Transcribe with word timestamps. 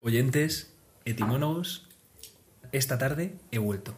Oyentes, 0.00 0.72
etimólogos, 1.04 1.88
esta 2.70 2.98
tarde 2.98 3.34
he 3.50 3.58
vuelto. 3.58 3.96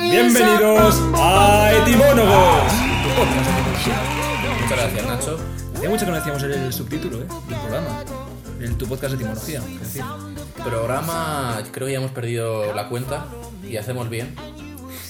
Bienvenidos 0.00 1.02
a 1.16 1.72
Etimólogos. 1.74 2.72
tu 3.02 3.14
podcast 3.14 3.44
de 3.44 3.52
etimología. 3.52 4.00
Muchas 4.62 4.78
gracias, 4.78 5.06
Nacho. 5.06 5.38
Hacía 5.74 5.90
mucho 5.90 6.04
que 6.06 6.10
no 6.10 6.16
decíamos 6.16 6.42
el 6.44 6.72
subtítulo 6.72 7.20
¿eh? 7.20 7.26
del 7.46 7.58
programa. 7.58 8.04
El, 8.58 8.76
tu 8.78 8.86
podcast 8.86 9.12
de 9.12 9.16
etimología. 9.16 9.58
Es 9.58 9.80
decir, 9.80 10.04
Programa, 10.70 11.62
creo 11.70 11.86
que 11.86 11.92
ya 11.92 11.98
hemos 12.00 12.10
perdido 12.10 12.74
la 12.74 12.88
cuenta 12.88 13.26
y 13.62 13.76
hacemos 13.76 14.10
bien. 14.10 14.34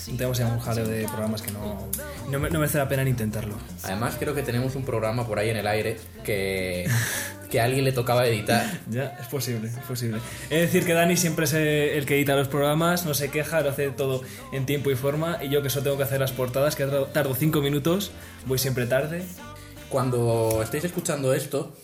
tenemos 0.04 0.36
ya 0.36 0.46
un 0.48 0.60
jaleo 0.60 0.86
de 0.86 1.04
programas 1.06 1.40
que 1.40 1.50
no, 1.50 1.88
no, 2.30 2.38
me- 2.38 2.50
no 2.50 2.58
merece 2.58 2.76
la 2.76 2.88
pena 2.88 3.02
ni 3.04 3.10
intentarlo. 3.10 3.54
Además, 3.82 4.16
creo 4.18 4.34
que 4.34 4.42
tenemos 4.42 4.76
un 4.76 4.84
programa 4.84 5.26
por 5.26 5.38
ahí 5.38 5.48
en 5.48 5.56
el 5.56 5.66
aire 5.66 5.96
que, 6.24 6.86
que 7.50 7.58
a 7.60 7.64
alguien 7.64 7.84
le 7.86 7.92
tocaba 7.92 8.26
editar. 8.26 8.80
Ya, 8.90 9.16
es 9.18 9.26
posible, 9.28 9.68
es 9.68 9.74
posible. 9.88 10.18
Es 10.50 10.60
decir, 10.60 10.84
que 10.84 10.92
Dani 10.92 11.16
siempre 11.16 11.46
es 11.46 11.54
el 11.54 12.04
que 12.04 12.16
edita 12.16 12.36
los 12.36 12.48
programas, 12.48 13.06
no 13.06 13.14
se 13.14 13.30
queja, 13.30 13.62
lo 13.62 13.70
hace 13.70 13.88
todo 13.88 14.20
en 14.52 14.66
tiempo 14.66 14.90
y 14.90 14.94
forma, 14.94 15.38
y 15.42 15.48
yo 15.48 15.62
que 15.62 15.70
solo 15.70 15.84
tengo 15.84 15.96
que 15.96 16.02
hacer 16.02 16.20
las 16.20 16.32
portadas, 16.32 16.76
que 16.76 16.84
tardo 17.14 17.34
cinco 17.34 17.62
minutos, 17.62 18.10
voy 18.44 18.58
siempre 18.58 18.84
tarde. 18.86 19.24
Cuando 19.88 20.60
estéis 20.62 20.84
escuchando 20.84 21.32
esto, 21.32 21.74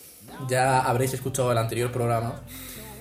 ya 0.47 0.79
habréis 0.79 1.13
escuchado 1.15 1.51
el 1.51 1.57
anterior 1.57 1.91
programa 1.91 2.41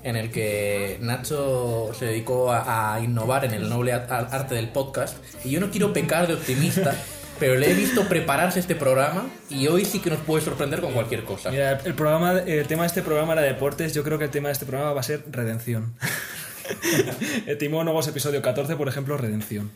en 0.03 0.17
el 0.17 0.31
que 0.31 0.99
Nacho 1.01 1.91
se 1.99 2.07
dedicó 2.07 2.53
a, 2.53 2.95
a 2.95 3.01
innovar 3.01 3.45
en 3.45 3.53
el 3.53 3.69
noble 3.69 3.93
arte 3.93 4.55
del 4.55 4.69
podcast. 4.69 5.17
Y 5.45 5.51
yo 5.51 5.61
no 5.61 5.71
quiero 5.71 5.93
pecar 5.93 6.27
de 6.27 6.35
optimista, 6.35 6.95
pero 7.39 7.57
le 7.57 7.71
he 7.71 7.75
visto 7.75 8.09
prepararse 8.09 8.61
este 8.61 8.75
programa 8.75 9.29
y 9.49 9.67
hoy 9.69 9.85
sí 9.85 10.01
que 10.01 10.11
nos 10.11 10.21
puede 10.21 10.45
sorprender 10.45 10.81
con 10.81 10.93
cualquier 10.93 11.25
cosa. 11.25 11.51
Mira, 11.51 11.81
el, 11.85 11.95
programa, 11.95 12.39
el 12.39 12.67
tema 12.67 12.83
de 12.83 12.89
este 12.89 13.03
programa 13.03 13.33
era 13.33 13.43
deportes, 13.43 13.95
yo 13.95 14.05
creo 14.05 14.19
que 14.19 14.25
el 14.25 14.31
tema 14.31 14.49
de 14.49 14.53
este 14.53 14.67
programa 14.67 14.93
va 14.93 15.01
a 15.01 15.05
ser 15.05 15.25
redención. 15.31 15.95
Etimólogos, 17.47 18.09
episodio 18.09 18.43
14, 18.43 18.77
por 18.77 18.89
ejemplo, 18.89 19.17
redención. 19.17 19.71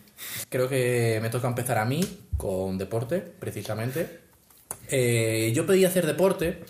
Creo 0.48 0.68
que 0.68 1.18
me 1.22 1.30
toca 1.30 1.48
empezar 1.48 1.78
a 1.78 1.84
mí 1.84 2.00
con 2.36 2.78
deporte, 2.78 3.20
precisamente. 3.20 4.20
Eh, 4.88 5.52
yo 5.54 5.66
pedí 5.66 5.84
hacer 5.84 6.06
deporte, 6.06 6.60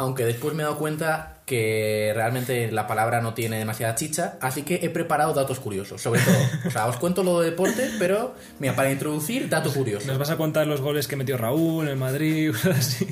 aunque 0.00 0.24
después 0.24 0.54
me 0.54 0.62
he 0.62 0.64
dado 0.64 0.78
cuenta 0.78 1.42
que 1.44 2.12
realmente 2.14 2.72
la 2.72 2.86
palabra 2.86 3.20
no 3.20 3.34
tiene 3.34 3.58
demasiada 3.58 3.94
chicha, 3.94 4.38
así 4.40 4.62
que 4.62 4.76
he 4.76 4.88
preparado 4.88 5.34
datos 5.34 5.60
curiosos, 5.60 6.00
sobre 6.00 6.22
todo. 6.22 6.38
O 6.66 6.70
sea, 6.70 6.86
os 6.86 6.96
cuento 6.96 7.22
lo 7.22 7.40
de 7.40 7.50
deporte, 7.50 7.90
pero 7.98 8.34
mira, 8.58 8.74
para 8.74 8.90
introducir, 8.90 9.50
datos 9.50 9.74
curiosos. 9.74 10.06
Nos 10.06 10.16
vas 10.16 10.30
a 10.30 10.38
contar 10.38 10.66
los 10.66 10.80
goles 10.80 11.06
que 11.06 11.16
metió 11.16 11.36
Raúl 11.36 11.84
en 11.84 11.90
el 11.90 11.96
Madrid, 11.96 12.50
cosas 12.52 12.78
así. 12.78 13.06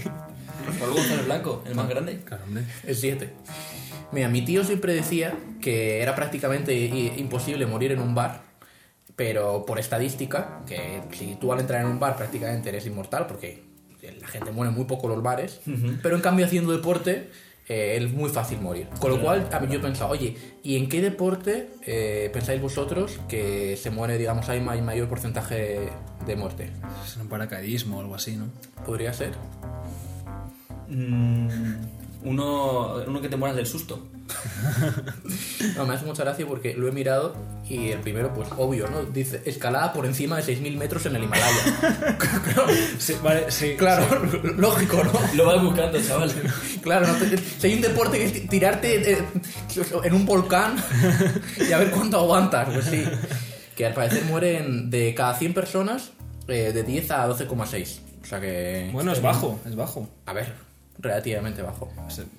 Raúl 0.81 0.94
González 0.94 1.27
Blanco, 1.27 1.62
el 1.66 1.75
más 1.75 1.89
grande. 1.91 2.20
El 2.86 2.97
7. 2.97 3.34
Mira, 4.12 4.28
mi 4.28 4.42
tío 4.42 4.64
siempre 4.64 4.94
decía 4.94 5.34
que 5.61 6.00
era 6.00 6.14
prácticamente 6.14 6.75
imposible 6.75 7.66
morir 7.66 7.92
en 7.92 8.00
un 8.00 8.14
bar, 8.14 8.41
pero 9.14 9.66
por 9.66 9.78
estadística, 9.78 10.61
que 10.66 11.03
si 11.12 11.34
tú 11.34 11.53
al 11.53 11.61
entrar 11.61 11.83
en 11.83 11.89
un 11.89 12.00
bar 12.00 12.16
prácticamente 12.16 12.70
eres 12.70 12.86
inmortal, 12.86 13.27
porque 13.27 13.67
la 14.20 14.27
gente 14.28 14.50
muere 14.52 14.72
muy 14.72 14.84
poco 14.84 15.06
en 15.08 15.14
los 15.14 15.22
bares, 15.22 15.60
pero 16.02 16.16
en 16.16 16.22
cambio 16.22 16.46
haciendo 16.46 16.72
deporte 16.72 17.30
eh, 17.68 17.98
es 18.00 18.10
muy 18.12 18.30
fácil 18.30 18.60
morir. 18.60 18.86
Con 19.00 19.10
lo 19.10 19.20
cual 19.20 19.46
a 19.52 19.60
mí 19.60 19.66
yo 19.70 19.78
he 19.78 19.82
pensado, 19.82 20.10
oye, 20.10 20.36
¿y 20.62 20.77
en 20.77 20.88
qué 20.88 21.02
deporte 21.02 21.68
eh, 21.86 22.30
pensáis 22.32 22.62
vosotros 22.62 23.19
que 23.28 23.76
se 23.76 23.91
muere, 23.91 24.16
digamos, 24.16 24.48
hay 24.48 24.60
ma- 24.60 24.76
mayor 24.76 25.08
porcentaje 25.08 25.88
de 26.26 26.36
muerte? 26.36 26.70
Es 27.04 27.16
un 27.16 27.28
paracaidismo 27.28 27.98
o 27.98 28.00
algo 28.00 28.14
así, 28.14 28.36
¿no? 28.36 28.46
¿Podría 28.86 29.12
ser? 29.12 29.32
Mm, 30.88 31.48
uno, 32.22 32.94
uno 33.06 33.20
que 33.20 33.28
te 33.28 33.36
mueras 33.36 33.56
del 33.56 33.66
susto. 33.66 34.06
No, 35.76 35.86
me 35.86 35.94
hace 35.94 36.04
mucha 36.06 36.22
gracia 36.24 36.46
porque 36.46 36.74
lo 36.74 36.88
he 36.88 36.92
mirado 36.92 37.34
y 37.68 37.88
el 37.90 37.98
primero, 38.00 38.32
pues 38.34 38.48
obvio, 38.56 38.88
¿no? 38.88 39.02
Dice 39.04 39.42
escalada 39.44 39.92
por 39.92 40.06
encima 40.06 40.36
de 40.36 40.42
6.000 40.42 40.76
metros 40.76 41.06
en 41.06 41.16
el 41.16 41.24
Himalaya. 41.24 42.16
claro, 42.18 42.66
Sí, 42.98 43.14
vale, 43.22 43.50
sí. 43.50 43.74
claro, 43.76 44.06
lógico, 44.56 45.02
¿no? 45.04 45.12
Lo 45.34 45.46
vas 45.46 45.62
buscando, 45.62 46.00
chaval. 46.00 46.32
Claro, 46.82 47.06
¿no? 47.06 47.14
Te- 47.14 47.36
si 47.38 47.66
hay 47.66 47.74
un 47.74 47.80
deporte 47.80 48.18
que 48.18 48.24
es 48.24 48.32
ti- 48.32 48.48
tirarte 48.48 49.12
eh, 49.12 49.18
en 50.04 50.14
un 50.14 50.26
volcán 50.26 50.76
y 51.68 51.72
a 51.72 51.78
ver 51.78 51.90
cuánto 51.90 52.18
aguantas, 52.18 52.68
pues 52.72 52.84
sí. 52.86 53.04
Que 53.76 53.86
al 53.86 53.94
parecer 53.94 54.24
mueren 54.24 54.90
de 54.90 55.14
cada 55.14 55.34
100 55.34 55.54
personas 55.54 56.10
eh, 56.48 56.72
de 56.72 56.82
10 56.82 57.10
a 57.12 57.28
12,6. 57.28 57.98
O 58.22 58.26
sea 58.26 58.40
que... 58.40 58.90
Bueno, 58.92 59.12
es 59.12 59.22
bajo, 59.22 59.58
es 59.66 59.74
bajo. 59.76 60.08
A 60.26 60.32
ver, 60.32 60.52
relativamente 60.98 61.62
bajo. 61.62 61.91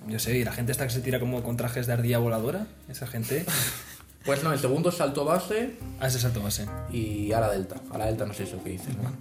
Yo 0.08 0.20
sé, 0.20 0.38
y 0.38 0.44
la 0.44 0.52
gente 0.52 0.72
está 0.72 0.86
que 0.86 0.92
se 0.94 1.02
tira 1.02 1.20
como 1.20 1.42
con 1.44 1.56
trajes 1.58 1.88
de 1.88 1.94
ardilla 1.94 2.18
voladora, 2.18 2.68
esa 2.90 3.08
gente. 3.08 3.46
Pues 4.26 4.44
no, 4.44 4.52
el 4.52 4.60
segundo 4.60 4.90
es 4.90 4.96
salto 4.98 5.24
base 5.24 5.76
A 6.02 6.08
ese 6.08 6.20
salto 6.20 6.42
base. 6.44 6.66
y 6.92 7.32
a 7.32 7.40
la 7.40 7.50
delta. 7.50 7.78
A 7.90 7.98
la 7.98 8.06
delta 8.08 8.26
no 8.26 8.34
sé 8.34 8.44
eso 8.44 8.62
que 8.62 8.72
dicen, 8.72 8.98
¿no? 9.02 9.12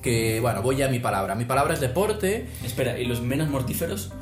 Que 0.00 0.38
bueno, 0.40 0.62
voy 0.62 0.76
ya 0.76 0.86
a 0.86 0.88
mi 0.88 1.00
palabra. 1.00 1.34
Mi 1.34 1.44
palabra 1.44 1.74
es 1.74 1.80
deporte, 1.80 2.46
Espera, 2.64 2.96
¿y 2.98 3.06
los 3.06 3.20
menos 3.20 3.48
mortíferos? 3.48 4.12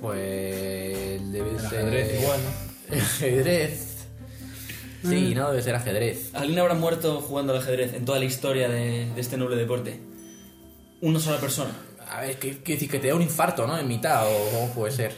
pues 0.00 1.32
debe 1.32 1.50
El 1.50 1.60
ser 1.60 1.66
ajedrez 1.66 2.20
igual, 2.20 2.40
¿no? 2.42 2.94
El 2.94 3.00
ajedrez. 3.02 3.96
Sí, 5.04 5.34
no 5.34 5.50
debe 5.50 5.62
ser 5.62 5.76
ajedrez. 5.76 6.30
¿Alguien 6.34 6.58
habrá 6.58 6.74
muerto 6.74 7.20
jugando 7.20 7.52
al 7.52 7.60
ajedrez 7.60 7.94
en 7.94 8.04
toda 8.04 8.18
la 8.18 8.24
historia 8.24 8.68
de, 8.68 9.08
de 9.14 9.20
este 9.20 9.36
noble 9.36 9.56
deporte? 9.56 10.00
Una 11.00 11.20
sola 11.20 11.38
persona. 11.38 11.70
A 12.10 12.20
ver, 12.20 12.38
¿qué, 12.38 12.58
qué 12.62 12.74
decir? 12.74 12.90
Que 12.90 12.98
te 12.98 13.08
da 13.08 13.14
un 13.14 13.22
infarto, 13.22 13.66
¿no? 13.66 13.76
En 13.78 13.88
mitad, 13.88 14.24
o 14.26 14.50
cómo 14.52 14.68
puede 14.72 14.92
ser. 14.92 15.14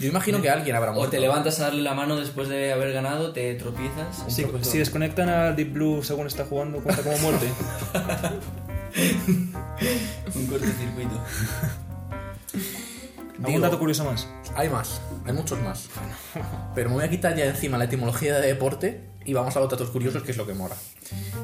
Yo 0.00 0.08
imagino 0.08 0.42
que 0.42 0.50
alguien 0.50 0.74
habrá 0.74 0.90
O 0.90 0.94
muerto. 0.94 1.10
te 1.12 1.20
levantas 1.20 1.60
a 1.60 1.64
darle 1.64 1.82
la 1.82 1.94
mano 1.94 2.16
después 2.16 2.48
de 2.48 2.72
haber 2.72 2.92
ganado, 2.92 3.32
te 3.32 3.54
tropiezas. 3.54 4.24
Si, 4.28 4.42
profesor. 4.42 4.72
si 4.72 4.78
desconectan 4.78 5.28
a 5.28 5.52
Deep 5.52 5.72
Blue 5.72 6.02
según 6.02 6.26
está 6.26 6.44
jugando, 6.44 6.80
cuenta 6.80 7.02
como 7.02 7.16
muerte. 7.18 7.46
Un 10.34 10.46
cortocircuito. 10.46 11.20
¿Algún 13.38 13.46
Digo- 13.46 13.60
dato 13.60 13.78
curioso 13.78 14.04
más? 14.04 14.26
Hay 14.56 14.68
más, 14.68 15.00
hay 15.24 15.32
muchos 15.32 15.58
más. 15.60 15.88
Pero 16.74 16.88
me 16.90 16.96
voy 16.96 17.04
a 17.04 17.10
quitar 17.10 17.34
ya 17.36 17.44
de 17.44 17.50
encima 17.50 17.78
la 17.78 17.84
etimología 17.84 18.38
de 18.38 18.46
deporte 18.48 19.00
y 19.24 19.32
vamos 19.34 19.56
a 19.56 19.60
los 19.60 19.70
datos 19.70 19.90
curiosos, 19.90 20.22
que 20.24 20.32
es 20.32 20.36
lo 20.36 20.46
que 20.46 20.54
mola. 20.54 20.74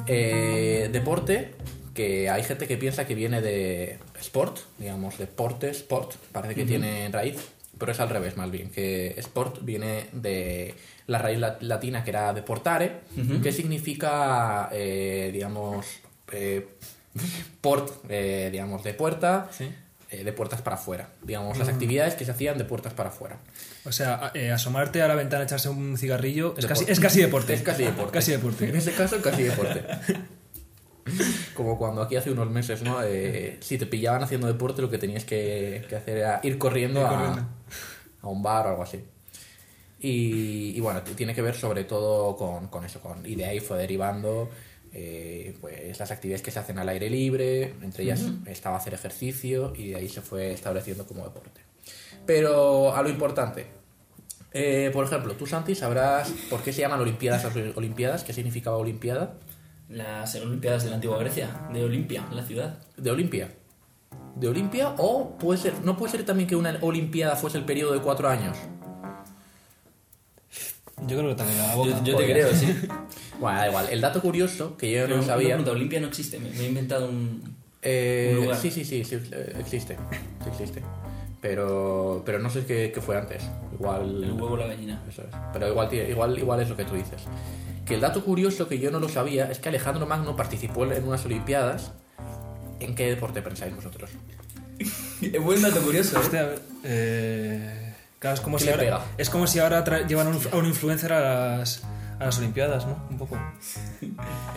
Eh, 0.07 0.89
deporte, 0.93 1.55
que 1.97 2.31
hay 2.31 2.45
gente 2.45 2.69
que 2.69 2.77
piensa 2.77 3.05
que 3.07 3.17
viene 3.17 3.41
de 3.43 3.99
sport, 4.21 4.59
digamos, 4.79 5.19
deporte, 5.19 5.71
sport, 5.71 6.15
parece 6.31 6.55
que 6.55 6.65
tiene 6.65 7.09
raíz, 7.11 7.37
pero 7.79 7.91
es 7.91 7.99
al 7.99 8.09
revés 8.11 8.37
más 8.37 8.51
bien, 8.51 8.71
que 8.71 9.15
sport 9.19 9.59
viene 9.63 10.07
de 10.13 10.75
la 11.09 11.19
raíz 11.19 11.39
lat- 11.41 11.61
latina 11.63 12.05
que 12.05 12.11
era 12.11 12.33
deportare, 12.33 13.01
que 13.43 13.51
significa, 13.53 14.69
eh, 14.73 15.31
digamos, 15.33 15.87
eh, 16.33 16.69
port, 17.61 18.05
eh, 18.09 18.49
digamos, 18.53 18.85
de 18.85 18.95
puerta, 18.95 19.49
Sí. 19.51 19.69
eh, 20.11 20.23
de 20.25 20.33
puertas 20.33 20.63
para 20.63 20.77
afuera. 20.77 21.09
Digamos, 21.23 21.59
las 21.59 21.69
actividades 21.69 22.15
que 22.15 22.25
se 22.25 22.31
hacían 22.31 22.59
de 22.59 22.65
puertas 22.65 22.93
para 22.93 23.09
afuera. 23.09 23.39
O 23.85 23.93
sea, 23.93 24.31
eh, 24.35 24.51
asomarte 24.51 25.01
a 25.03 25.09
la 25.09 25.15
ventana, 25.15 25.45
echarse 25.45 25.69
un 25.69 25.97
cigarrillo, 25.99 26.55
es 26.59 26.67
casi, 26.67 26.85
es 26.89 27.01
casi 27.01 27.21
deporte. 27.21 27.55
Es 27.55 27.63
casi 27.63 27.85
deporte. 27.85 28.13
Casi 28.13 28.33
deporte. 28.33 28.69
En 28.69 28.77
este 28.77 28.93
caso, 28.93 29.21
casi 29.23 29.43
deporte. 29.45 29.83
Como 31.55 31.79
cuando 31.79 32.03
aquí 32.03 32.17
hace 32.17 32.31
unos 32.31 32.51
meses, 32.51 32.83
¿no? 32.83 33.03
Eh, 33.03 33.59
si 33.61 33.79
te 33.79 33.87
pillaban 33.87 34.23
haciendo 34.23 34.47
deporte, 34.47 34.83
lo 34.83 34.91
que 34.91 34.99
tenías 34.99 35.25
que, 35.25 35.85
que 35.89 35.97
hacer 35.97 36.19
era 36.19 36.41
ir 36.43 36.59
corriendo, 36.59 37.01
Ir 37.01 37.07
a- 37.07 37.09
corriendo. 37.11 37.43
A, 38.23 38.29
un 38.29 38.43
bar 38.43 38.67
o 38.67 38.71
algo 38.71 38.83
así. 38.83 39.05
Y, 40.01 40.73
y 40.77 40.81
bueno, 40.81 41.03
tiene 41.03 41.35
que 41.35 41.43
ver 41.43 41.55
sobre 41.55 41.85
todo 41.85 42.37
con, 42.37 42.69
con 42.69 42.85
eso. 42.85 43.01
Con, 43.01 43.25
y 43.25 43.35
de 43.35 43.47
ahí 43.47 43.61
fue 43.61 43.79
derivando 43.79 44.51
eh, 44.93 45.57
pues 45.61 45.99
las 45.99 46.11
actividades 46.11 46.43
que 46.43 46.51
se 46.51 46.59
hacen 46.59 46.79
al 46.79 46.89
aire 46.89 47.09
libre. 47.09 47.75
Entre 47.83 48.05
ellas 48.05 48.23
estaba 48.47 48.77
hacer 48.77 48.95
ejercicio 48.95 49.73
y 49.77 49.91
de 49.91 49.97
ahí 49.97 50.09
se 50.09 50.21
fue 50.21 50.53
estableciendo 50.53 51.07
como 51.07 51.25
deporte. 51.25 51.61
Pero 52.27 52.95
a 52.95 53.03
lo 53.03 53.09
importante. 53.09 53.67
Eh, 54.53 54.91
por 54.93 55.05
ejemplo, 55.05 55.35
tú, 55.35 55.47
Santi, 55.47 55.75
sabrás 55.75 56.31
por 56.51 56.63
qué 56.63 56.73
se 56.73 56.81
llaman 56.81 57.01
Olimpiadas 57.01 57.45
las 57.45 57.77
Olimpiadas, 57.77 58.25
qué 58.25 58.33
significaba 58.33 58.77
Olimpiada. 58.79 59.35
Las 59.89 60.35
Olimpiadas 60.35 60.85
de 60.85 60.91
la 60.91 60.97
antigua 60.97 61.19
Grecia, 61.19 61.49
de 61.73 61.85
Olimpia, 61.85 62.25
la 62.33 62.43
ciudad. 62.45 62.79
De 62.97 63.11
Olimpia. 63.11 63.51
¿De 64.35 64.49
Olimpia? 64.49 64.95
O 64.99 65.39
puede 65.39 65.59
ser, 65.61 65.75
no 65.85 65.97
puede 65.97 66.13
ser 66.13 66.25
también 66.25 66.49
que 66.49 66.57
una 66.57 66.77
Olimpiada 66.81 67.37
fuese 67.37 67.59
el 67.59 67.65
periodo 67.65 67.93
de 67.93 68.01
cuatro 68.01 68.29
años. 68.29 68.57
Yo 71.07 71.19
creo 71.19 71.29
que 71.29 71.35
también 71.35 71.59
la 71.59 71.75
boca. 71.75 71.91
Yo, 71.91 72.05
yo 72.05 72.17
te 72.17 72.25
creo, 72.25 72.53
sí. 72.55 72.75
Bueno, 73.39 73.59
da 73.59 73.69
igual. 73.69 73.87
El 73.91 74.01
dato 74.01 74.23
curioso, 74.23 74.77
que 74.79 74.91
yo 74.91 75.03
Pero 75.05 75.19
no 75.19 75.23
sabía. 75.23 75.49
pregunta, 75.49 75.73
Olimpia 75.73 76.01
no 76.01 76.07
existe, 76.07 76.39
me, 76.39 76.49
me 76.51 76.61
he 76.65 76.69
inventado 76.69 77.09
un... 77.09 77.55
Eh, 77.83 78.31
un 78.35 78.45
lugar. 78.45 78.59
sí, 78.59 78.71
sí, 78.71 78.83
sí, 78.85 79.05
sí, 79.05 79.17
eh, 79.31 79.57
existe. 79.61 79.97
Sí 80.43 80.49
existe. 80.49 80.83
Pero, 81.43 82.23
pero 82.25 82.39
no 82.39 82.49
sé 82.49 82.65
qué, 82.65 82.91
qué 82.93 83.01
fue 83.03 83.17
antes. 83.19 83.43
Igual. 83.75 84.25
El 84.25 84.33
huevo 84.33 84.55
o 84.55 84.57
la 84.57 84.67
gallina. 84.67 85.03
Eso 85.07 85.23
es. 85.23 85.29
Pero 85.53 85.69
igual, 85.69 85.93
igual, 85.93 86.39
igual 86.39 86.61
es 86.63 86.69
lo 86.71 86.77
que 86.77 86.85
tú 86.85 86.95
dices. 86.95 87.23
Que 87.87 87.95
el 87.95 88.01
dato 88.01 88.25
curioso 88.25 88.69
que 88.69 88.79
yo 88.79 88.91
no 88.91 88.99
lo 89.01 89.09
sabía 89.09 89.51
es 89.51 89.59
que 89.61 89.69
Alejandro 89.69 90.07
Magno 90.07 90.35
participó 90.37 90.85
en 90.85 91.05
unas 91.07 91.25
Olimpiadas. 91.25 91.93
¿En 92.81 92.95
qué 92.95 93.09
deporte 93.09 93.41
pensáis 93.43 93.75
vosotros? 93.75 94.11
Es 95.23 95.43
buen 95.43 95.63
dato 95.63 95.81
curioso. 95.81 96.19
Hostia, 96.19 96.41
a 96.41 96.45
ver, 96.47 96.59
eh, 96.85 97.95
claro, 98.19 98.35
es 98.35 98.41
como 98.41 98.59
¿Qué 98.59 98.65
si 98.65 98.71
ahora, 98.71 98.83
pega? 98.83 99.01
es 99.17 99.31
como 99.31 99.47
si 99.47 99.59
ahora 99.61 99.85
tra- 99.85 100.07
llevan 100.07 100.27
a 100.27 100.31
un, 100.31 100.41
a 100.53 100.57
un 100.57 100.67
influencer 100.67 101.13
a 101.13 101.59
las, 101.59 101.85
a 102.19 102.25
las 102.27 102.39
Olimpiadas, 102.39 102.87
¿no? 102.87 103.07
Un 103.09 103.19
poco. 103.19 103.39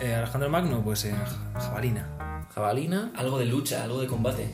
Eh, 0.02 0.14
Alejandro 0.14 0.48
Magno, 0.48 0.82
pues 0.82 1.04
eh, 1.04 1.12
ja- 1.14 1.60
jabalina. 1.60 2.46
Jabalina. 2.54 3.12
Algo 3.16 3.38
de 3.38 3.44
lucha, 3.44 3.84
algo 3.84 4.00
de 4.00 4.06
combate. 4.06 4.50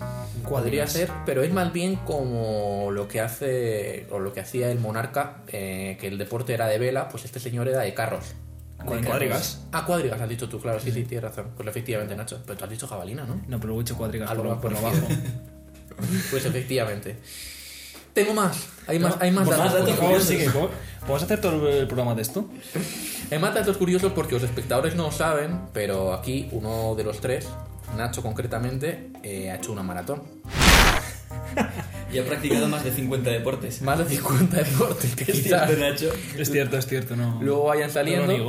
Podría 0.48 0.86
ser, 0.88 1.10
pero 1.24 1.42
es 1.42 1.52
más 1.52 1.72
bien 1.72 1.96
como 1.96 2.90
lo 2.92 3.06
que 3.08 3.20
hace 3.20 4.06
o 4.10 4.18
lo 4.18 4.32
que 4.32 4.40
hacía 4.40 4.70
el 4.70 4.80
monarca, 4.80 5.38
eh, 5.48 5.96
que 6.00 6.08
el 6.08 6.18
deporte 6.18 6.52
era 6.54 6.66
de 6.66 6.78
vela, 6.78 7.08
pues 7.08 7.24
este 7.24 7.38
señor 7.40 7.68
era 7.68 7.80
de 7.80 7.94
carros. 7.94 8.34
Cuad- 8.84 9.04
Cuadrigas. 9.04 9.60
Ah, 9.72 9.84
cuadrigas, 9.86 10.20
has 10.20 10.28
dicho 10.28 10.48
tú, 10.48 10.60
claro, 10.60 10.78
sí, 10.78 10.92
sí, 10.92 11.04
tienes 11.04 11.24
razón. 11.30 11.50
Pues 11.56 11.68
efectivamente, 11.68 12.14
Nacho. 12.14 12.40
Pero 12.46 12.58
tú 12.58 12.64
has 12.64 12.70
dicho 12.70 12.86
jabalina, 12.86 13.24
¿no? 13.24 13.40
No, 13.48 13.58
pero 13.58 13.74
he 13.74 13.78
dicho 13.78 13.96
cuadrigas 13.96 14.28
por, 14.32 14.60
por 14.60 14.72
lo 14.72 14.78
por- 14.78 14.92
bajo. 14.92 15.06
Pues 16.30 16.44
efectivamente. 16.44 17.16
Tengo 18.12 18.32
más. 18.34 18.66
Hay 18.86 18.98
más, 18.98 19.16
hay 19.20 19.30
más 19.30 19.48
datos. 19.48 19.72
datos 19.72 19.80
Por 19.90 19.94
favor, 19.96 20.04
curiosos. 20.12 20.28
sigue. 20.28 20.46
¿Cómo- 20.46 20.70
¿Podemos 21.00 21.22
hacer 21.22 21.40
todo 21.40 21.68
el 21.68 21.86
programa 21.86 22.14
de 22.14 22.22
esto? 22.22 22.48
Hay 23.30 23.38
más 23.38 23.54
datos 23.54 23.76
curiosos 23.76 24.12
porque 24.12 24.34
los 24.34 24.42
espectadores 24.42 24.94
no 24.94 25.04
lo 25.04 25.12
saben, 25.12 25.60
pero 25.72 26.12
aquí 26.14 26.48
uno 26.52 26.94
de 26.94 27.04
los 27.04 27.20
tres, 27.20 27.46
Nacho 27.96 28.22
concretamente, 28.22 29.10
eh, 29.22 29.50
ha 29.50 29.56
hecho 29.56 29.72
una 29.72 29.82
maratón. 29.82 30.22
Y 32.12 32.18
ha 32.18 32.24
practicado 32.24 32.68
más 32.68 32.84
de 32.84 32.92
50 32.92 33.30
deportes. 33.30 33.82
Más 33.82 33.98
de 33.98 34.04
50 34.16 34.56
deportes 34.56 35.14
que 35.16 35.24
Es 35.24 35.40
quizás 35.42 35.66
cierto, 35.68 35.84
Nacho. 35.84 36.12
Es 36.38 36.50
cierto, 36.50 36.78
es 36.78 36.86
cierto, 36.86 37.16
no. 37.16 37.40
luego 37.42 37.64
vayan 37.64 37.90
saliendo. 37.90 38.46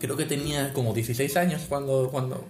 Creo 0.00 0.16
que 0.16 0.24
tenía 0.24 0.72
como 0.72 0.94
16 0.94 1.36
años 1.36 1.62
cuando... 1.68 2.08
cuando 2.10 2.46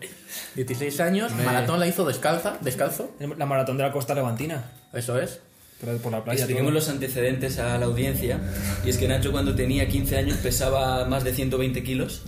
16 0.55 1.01
años, 1.01 1.33
Me- 1.35 1.43
maratón 1.45 1.81
la 1.81 1.89
hizo 1.89 2.07
descalza, 2.07 2.59
descalzo, 2.61 3.13
La 3.39 3.45
maratón 3.47 3.77
de 3.77 3.83
la 3.83 3.91
costa 3.93 4.15
levantina. 4.15 4.71
eso 4.93 5.19
es. 5.21 5.41
Por, 5.81 5.97
por 5.99 6.13
la 6.13 6.23
playa. 6.23 6.39
Expliquemos 6.41 6.73
los 6.73 6.89
antecedentes 6.89 7.59
a 7.59 7.77
la 7.79 7.87
audiencia. 7.87 8.39
Y 8.85 8.91
es 8.91 8.99
que 8.99 9.09
Nacho 9.09 9.33
cuando 9.33 9.55
tenía 9.57 9.89
15 9.89 10.17
años 10.17 10.37
pesaba 10.37 11.07
más 11.07 11.25
de 11.25 11.35
120 11.35 11.83
kilos. 11.83 12.23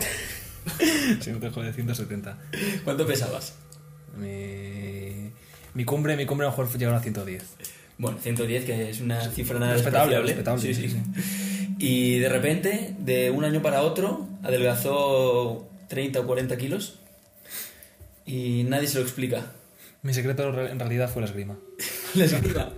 Si 1.20 1.30
no 1.30 1.38
te 1.38 1.50
jode, 1.50 1.72
170. 1.72 2.38
¿Cuánto 2.84 3.06
pesabas? 3.06 3.54
Mi, 4.16 5.30
mi 5.74 5.84
cumbre, 5.84 6.16
mi 6.16 6.26
cumbre 6.26 6.46
a 6.46 6.50
lo 6.50 6.56
mejor 6.56 6.72
llegaron 6.78 6.98
a 6.98 7.02
110. 7.02 7.42
Bueno, 8.02 8.18
110, 8.20 8.64
que 8.64 8.90
es 8.90 9.00
una 9.00 9.20
cifra 9.30 9.60
nada 9.60 9.74
Respetable, 9.74 10.20
respetable, 10.20 10.60
Sí, 10.60 10.74
sí. 10.74 10.88
sí, 10.88 10.96
Y 11.78 12.18
de 12.18 12.28
repente, 12.28 12.94
de 12.98 13.30
un 13.30 13.44
año 13.44 13.62
para 13.62 13.82
otro, 13.82 14.26
adelgazó 14.42 15.68
30 15.86 16.18
o 16.18 16.26
40 16.26 16.56
kilos. 16.56 16.98
Y 18.26 18.64
nadie 18.64 18.88
se 18.88 18.96
lo 18.98 19.02
explica. 19.04 19.46
Mi 20.02 20.12
secreto 20.12 20.48
en 20.48 20.80
realidad 20.80 21.08
fue 21.08 21.22
la 21.22 21.28
esgrima. 21.28 21.56
La 22.16 22.24
esgrima. 22.24 22.70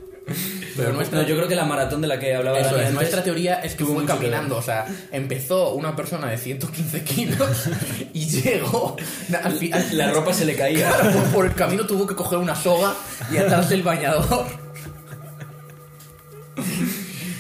Pero 0.77 0.93
nuestra, 0.93 1.23
No, 1.23 1.27
yo 1.29 1.37
creo 1.37 1.49
que 1.49 1.55
la 1.55 1.65
maratón 1.65 2.03
de 2.03 2.09
la 2.09 2.19
que 2.19 2.35
hablaba 2.35 2.59
eso 2.59 2.77
antes- 2.77 2.93
nuestra 2.93 3.23
teoría 3.23 3.61
es 3.63 3.75
que 3.77 3.85
fue 3.87 4.05
caminando, 4.05 4.57
o 4.59 4.63
sea, 4.63 4.87
empezó 5.11 5.75
una 5.75 5.97
persona 5.97 6.29
de 6.31 6.37
115 6.37 7.03
kilos 7.05 7.69
y 8.13 8.27
llegó 8.27 8.95
al 9.43 9.53
final... 9.53 9.85
La 9.93 10.11
ropa 10.13 10.33
se 10.35 10.45
le 10.45 10.55
caía. 10.55 10.89
Claro, 10.89 11.13
por, 11.13 11.25
por 11.33 11.47
el 11.47 11.55
camino 11.55 11.87
tuvo 11.87 12.07
que 12.07 12.15
coger 12.15 12.39
una 12.39 12.55
soga 12.57 12.95
y 13.33 13.37
atarse 13.39 13.75
el 13.75 13.83
bañador. 13.83 14.64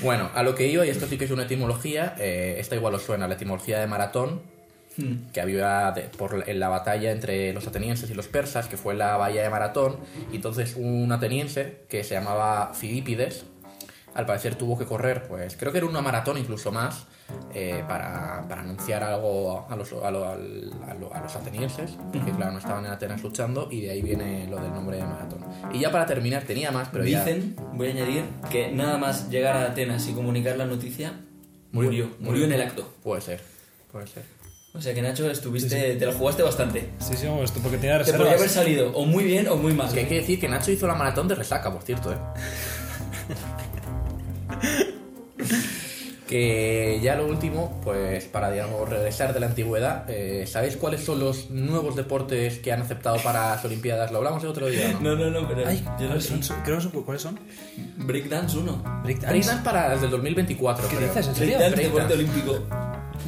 Bueno, 0.05 0.31
a 0.35 0.43
lo 0.43 0.55
que 0.55 0.67
iba, 0.69 0.85
y 0.87 0.91
esto 0.91 1.07
sí 1.07 1.17
que 1.19 1.25
es 1.25 1.31
una 1.31 1.45
etimología, 1.45 2.15
eh, 2.19 2.57
esta 2.59 2.77
igual 2.77 2.95
os 2.95 3.03
suena, 3.03 3.27
la 3.27 3.35
etimología 3.35 3.81
de 3.81 3.87
maratón, 3.87 4.41
Hmm. 4.97 5.33
que 5.33 5.41
había 5.41 5.91
de- 5.91 6.03
por, 6.03 6.45
en 6.49 6.61
la 6.61 6.69
batalla 6.69 7.11
entre 7.11 7.53
los 7.53 7.67
atenienses 7.67 8.09
y 8.11 8.15
los 8.15 8.29
persas, 8.29 8.69
que 8.69 8.77
fue 8.77 8.95
la 8.95 9.17
bahía 9.17 9.43
de 9.43 9.51
Maratón, 9.51 9.97
y 10.33 10.37
entonces 10.37 10.77
un 10.77 11.11
ateniense 11.11 11.79
que 11.89 12.05
se 12.05 12.15
llamaba 12.15 12.73
Fidípides, 12.75 13.45
al 14.15 14.27
parecer 14.27 14.55
tuvo 14.55 14.79
que 14.79 14.85
correr, 14.85 15.27
pues 15.29 15.57
creo 15.57 15.73
que 15.73 15.79
era 15.79 15.87
una 15.87 16.01
maratón 16.01 16.39
incluso 16.39 16.71
más, 16.71 17.07
eh, 17.53 17.83
para, 17.89 18.45
para 18.49 18.61
anunciar 18.63 19.03
algo 19.03 19.67
a 19.69 19.75
los, 19.77 19.93
a, 19.93 20.11
lo- 20.11 20.29
a 20.29 20.37
lo- 20.37 21.13
a 21.15 21.21
los 21.21 21.35
atenienses, 21.37 21.93
porque 22.13 22.31
claro, 22.33 22.53
no 22.53 22.59
estaban 22.59 22.85
en 22.87 22.93
Atenas 22.93 23.23
luchando, 23.23 23.69
y 23.71 23.81
de 23.81 23.91
ahí 23.91 24.03
viene 24.03 24.47
lo 24.49 24.57
del 24.61 24.73
nombre 24.73 24.99
de 24.99 25.05
maratón. 25.05 25.45
Y 25.73 25.81
ya 25.81 25.91
para 25.91 26.07
terminar, 26.07 26.43
tenía 26.45 26.71
más, 26.71 26.89
pero 26.93 27.05
ya... 27.05 27.25
Dicen, 27.25 27.57
voy 27.73 27.89
a 27.89 27.91
añadir, 27.91 28.25
que 28.51 28.71
nada 28.71 28.99
más 28.99 29.31
llegar 29.31 29.57
a 29.57 29.65
Atenas 29.67 30.07
y 30.09 30.13
comunicar 30.13 30.57
la 30.57 30.67
noticia, 30.67 31.13
Murió. 31.73 31.89
murió. 31.91 32.11
Murió, 32.21 32.45
en 32.45 32.53
el 32.53 32.63
acto. 32.63 32.89
Puede 33.03 33.21
ser, 33.21 33.41
puede 33.91 34.07
ser. 34.07 34.23
O 34.75 34.81
sea 34.81 34.93
que 34.93 35.03
Nacho, 35.03 35.31
estuviste, 35.31 35.95
te 35.97 36.05
la 36.07 36.13
jugaste 36.13 36.43
bastante. 36.43 36.91
Sí, 36.99 37.15
sí, 37.17 37.27
esto 37.43 37.61
porque 37.61 37.79
tenía 37.79 37.99
Te 38.03 38.13
podría 38.13 38.33
haber 38.35 38.41
reservas. 38.43 38.53
salido 38.53 38.91
o 38.93 39.07
muy 39.07 39.23
bien 39.25 39.47
o 39.49 39.55
muy 39.57 39.73
mal. 39.73 39.93
Que 39.93 40.01
hay 40.01 40.07
que 40.07 40.17
decir 40.17 40.41
que 40.41 40.49
Nacho 40.49 40.73
hizo 40.73 40.87
la 40.89 40.95
maratón 40.97 41.27
de 41.29 41.37
resaca, 41.37 41.73
por 41.73 41.83
cierto, 41.83 42.13
¿eh? 42.13 42.17
que 46.29 47.01
ya 47.03 47.17
lo 47.17 47.27
último, 47.27 47.81
pues 47.85 48.25
para 48.25 48.51
digamos 48.51 48.89
regresar 48.89 49.35
de 49.35 49.41
la 49.41 49.47
antigüedad, 49.47 50.05
eh, 50.09 50.47
¿sabéis 50.47 50.77
cuáles 50.77 51.03
son 51.05 51.21
los 51.21 51.51
nuevos 51.51 51.97
deportes 51.97 52.59
que 52.61 52.73
han 52.73 52.81
aceptado 52.81 53.19
para 53.19 53.51
las 53.51 53.65
Olimpiadas? 53.65 54.11
¿Lo 54.11 54.19
hablamos 54.19 54.43
el 54.43 54.49
otro 54.49 54.67
día? 54.69 54.93
No? 55.03 55.15
No, 55.15 55.31
no, 55.31 55.41
no, 55.43 55.47
pero 55.49 55.69
Ay, 55.69 55.79
yo 55.85 55.91
no 55.91 56.07
¿cuáles 56.09 56.25
sé. 56.25 56.43
son? 56.43 56.57
Creo 56.65 56.77
que 56.79 56.83
son- 56.83 57.03
¿Cuáles 57.03 57.23
son? 57.23 57.39
Breakdance 57.99 58.57
1. 58.57 58.83
Breakdance. 59.03 59.29
Breakdance 59.29 59.63
para 59.65 59.91
desde 59.91 60.07
el 60.07 60.11
2024. 60.13 60.89
¿Qué 60.89 60.97
creo. 60.97 61.09
dices? 61.09 61.29
¿En 61.29 61.35
serio? 61.35 61.59
Breakdance, 61.59 61.83
deporte 61.83 62.15
olímpico. 62.15 62.59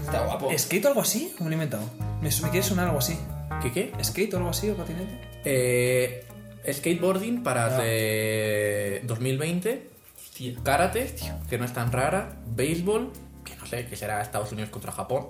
Está 0.04 0.20
guapo. 0.24 0.50
¿Skate 0.56 0.84
o 0.86 0.88
algo 0.88 1.00
así? 1.02 1.34
¿O 1.38 1.44
me 1.44 1.50
lo 1.50 1.52
he 1.52 1.54
inventado? 1.54 1.84
¿Me, 2.22 2.30
me 2.30 2.50
quiere 2.50 2.62
sonar 2.62 2.86
algo 2.86 2.98
así? 2.98 3.18
¿Qué 3.62 3.72
qué? 3.72 3.92
¿Skate 4.02 4.32
o 4.34 4.36
algo 4.38 4.50
así? 4.50 4.70
¿O 4.70 4.74
patinete? 4.74 5.20
Eh, 5.44 6.24
skateboarding 6.72 7.42
para 7.42 7.66
Ah. 7.76 7.80
de 7.82 9.02
2020. 9.04 9.95
Hostia. 10.36 10.54
Karate, 10.62 11.14
que 11.48 11.56
no 11.56 11.64
es 11.64 11.72
tan 11.72 11.90
rara. 11.90 12.36
Béisbol, 12.46 13.10
que 13.42 13.56
no 13.56 13.64
sé, 13.64 13.86
que 13.86 13.96
será 13.96 14.20
Estados 14.20 14.52
Unidos 14.52 14.68
contra 14.70 14.92
Japón. 14.92 15.28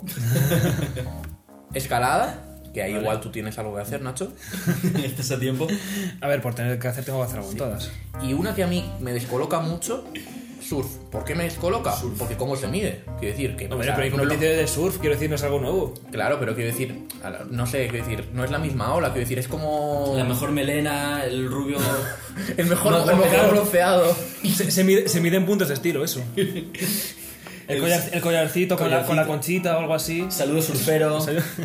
Escalada, 1.75 2.59
que 2.75 2.83
ahí 2.83 2.91
Vale. 2.91 3.03
igual 3.05 3.21
tú 3.21 3.31
tienes 3.31 3.57
algo 3.61 3.77
que 3.77 3.83
hacer, 3.83 4.03
Nacho. 4.03 4.33
¿Estás 5.05 5.31
a 5.31 5.39
tiempo? 5.39 5.69
A 6.21 6.27
ver, 6.27 6.43
por 6.43 6.57
tener 6.57 6.81
que 6.81 6.89
hacer 6.89 7.05
tengo 7.05 7.21
que 7.21 7.27
hacer 7.27 7.39
algo 7.39 7.53
en 7.53 7.57
todas. 7.57 7.91
Y 8.21 8.33
una 8.33 8.57
que 8.57 8.65
a 8.65 8.67
mí 8.67 8.85
me 8.99 9.13
descoloca 9.13 9.61
mucho, 9.61 10.05
surf. 10.69 10.87
¿Por 11.11 11.25
qué 11.25 11.35
me 11.35 11.45
descoloca? 11.45 11.95
Porque 12.19 12.37
cómo 12.37 12.57
se 12.57 12.67
mide. 12.69 13.03
Quiero 13.19 13.37
decir 13.37 13.57
que... 13.57 13.69
No, 13.69 13.77
o 13.77 13.83
sea, 13.83 13.95
pero 13.97 14.27
de 14.27 14.67
surf, 14.67 14.99
quiero 14.99 15.15
decir, 15.15 15.29
no 15.31 15.37
es 15.37 15.43
algo 15.43 15.61
nuevo. 15.61 15.95
Claro, 16.11 16.39
pero 16.41 16.55
quiero 16.55 16.71
decir, 16.71 17.07
no 17.51 17.67
sé, 17.67 17.89
quiero 17.89 18.05
decir, 18.07 18.29
no 18.33 18.45
es 18.45 18.51
la 18.51 18.59
misma 18.59 18.95
ola, 18.95 19.09
quiero 19.09 19.21
decir, 19.21 19.39
es 19.39 19.49
como... 19.49 20.15
La 20.17 20.25
mejor 20.25 20.51
melena, 20.53 21.25
el 21.25 21.49
rubio. 21.49 21.79
El 22.57 22.67
mejor, 22.67 22.93
No, 22.93 23.11
el 23.11 23.17
mejor 23.17 23.51
bronceado. 23.51 24.15
Se, 24.55 24.71
se 24.71 24.85
mide, 24.85 25.09
se 25.09 25.21
mide 25.21 25.37
en 25.37 25.47
puntos 25.47 25.69
de 25.69 25.75
estilo, 25.75 26.05
eso. 26.05 26.23
El, 27.69 27.81
collar- 27.81 28.11
el 28.13 28.21
collarcito 28.21 28.77
con 28.77 28.91
la, 28.91 29.05
con 29.05 29.17
la 29.17 29.27
conchita 29.27 29.77
o 29.77 29.81
algo 29.81 29.95
así. 29.95 30.27
Saludo 30.31 30.63
surfero, 30.63 31.19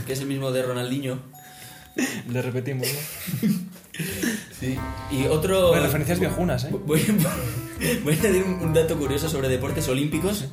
que 0.07 0.13
es 0.13 0.19
el 0.21 0.25
mismo 0.27 0.51
de 0.51 0.63
Ronaldinho. 0.63 1.19
Le 2.29 2.41
repetimos, 2.41 2.87
¿no? 3.41 3.49
Sí. 4.59 4.77
Y 5.11 5.25
otro. 5.25 5.69
Bueno, 5.69 5.83
referencias 5.83 6.19
viejunas, 6.19 6.65
¿eh? 6.65 6.69
Voy, 6.71 7.01
voy 8.03 8.13
a 8.15 8.19
añadir 8.19 8.43
un, 8.43 8.53
un 8.55 8.73
dato 8.73 8.97
curioso 8.97 9.29
sobre 9.29 9.49
deportes 9.49 9.87
olímpicos. 9.87 10.45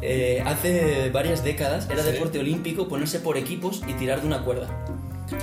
Eh, 0.00 0.42
hace 0.46 1.10
varias 1.10 1.42
décadas 1.42 1.88
era 1.90 2.02
Sí. 2.04 2.12
deporte 2.12 2.38
olímpico 2.38 2.88
ponerse 2.88 3.18
por 3.20 3.36
equipos 3.36 3.82
y 3.88 3.92
tirar 3.94 4.20
de 4.20 4.26
una 4.26 4.42
cuerda. 4.42 4.68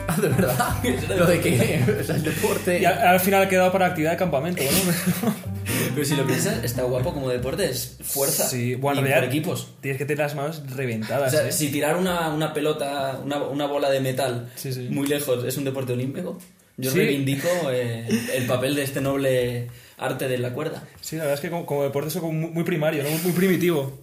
Ah, 0.08 0.16
de 0.20 0.30
verdad. 0.30 0.56
Lo 1.18 1.26
de 1.28 1.40
que 1.42 1.84
o 2.02 2.04
sea, 2.04 2.16
el 2.16 2.24
deporte... 2.24 2.80
Y 2.80 2.86
al, 2.86 2.98
al 2.98 3.20
final 3.20 3.44
ha 3.44 3.50
quedado 3.50 3.72
para 3.72 3.86
actividad 3.88 4.12
de 4.12 4.18
campamento, 4.18 4.64
¿no? 4.64 5.36
Pero 5.94 6.06
si 6.06 6.16
lo 6.16 6.26
piensas, 6.26 6.64
está 6.64 6.84
guapo 6.84 7.14
como 7.14 7.30
deporte, 7.30 7.70
es 7.70 7.98
fuerza. 8.02 8.48
Sí, 8.48 8.76
bueno, 8.76 9.02
y 9.08 9.12
por 9.12 9.24
equipos. 9.26 9.68
Tienes 9.82 9.98
que 10.00 10.06
tener 10.06 10.20
las 10.26 10.36
manos 10.36 10.64
O 10.72 10.76
reventadas, 10.76 11.32
sea, 11.32 11.48
¿eh? 11.48 11.52
si 11.52 11.70
tirar 11.72 11.98
una, 11.98 12.30
una 12.30 12.54
pelota, 12.54 13.20
una, 13.24 13.44
una 13.44 13.66
bola 13.68 13.90
de 13.92 14.00
metal 14.00 14.50
Sí, 14.56 14.74
sí. 14.74 14.88
muy 14.90 15.06
lejos 15.08 15.44
es 15.44 15.56
un 15.58 15.66
deporte 15.66 15.94
olímpico, 15.94 16.38
yo 16.78 16.92
Sí. 16.92 16.98
reivindico 16.98 17.48
eh, 17.72 18.08
el 18.34 18.46
papel 18.48 18.76
de 18.76 18.84
este 18.84 19.02
noble 19.02 19.70
arte 19.98 20.28
de 20.28 20.38
la 20.38 20.54
cuerda. 20.54 20.84
Sí, 21.02 21.16
la 21.16 21.24
verdad 21.24 21.36
es 21.36 21.42
que 21.42 21.50
como, 21.50 21.66
como 21.66 21.84
deporte 21.84 22.10
es 22.10 22.16
como 22.16 22.32
muy, 22.34 22.50
muy 22.52 22.64
primario, 22.64 23.04
¿no? 23.04 23.10
Muy, 23.10 23.32
primitivo. 23.32 24.00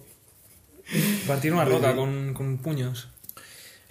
Partir 1.27 1.53
una 1.53 1.65
roca 1.65 1.95
con, 1.95 2.33
con 2.33 2.57
puños. 2.57 3.09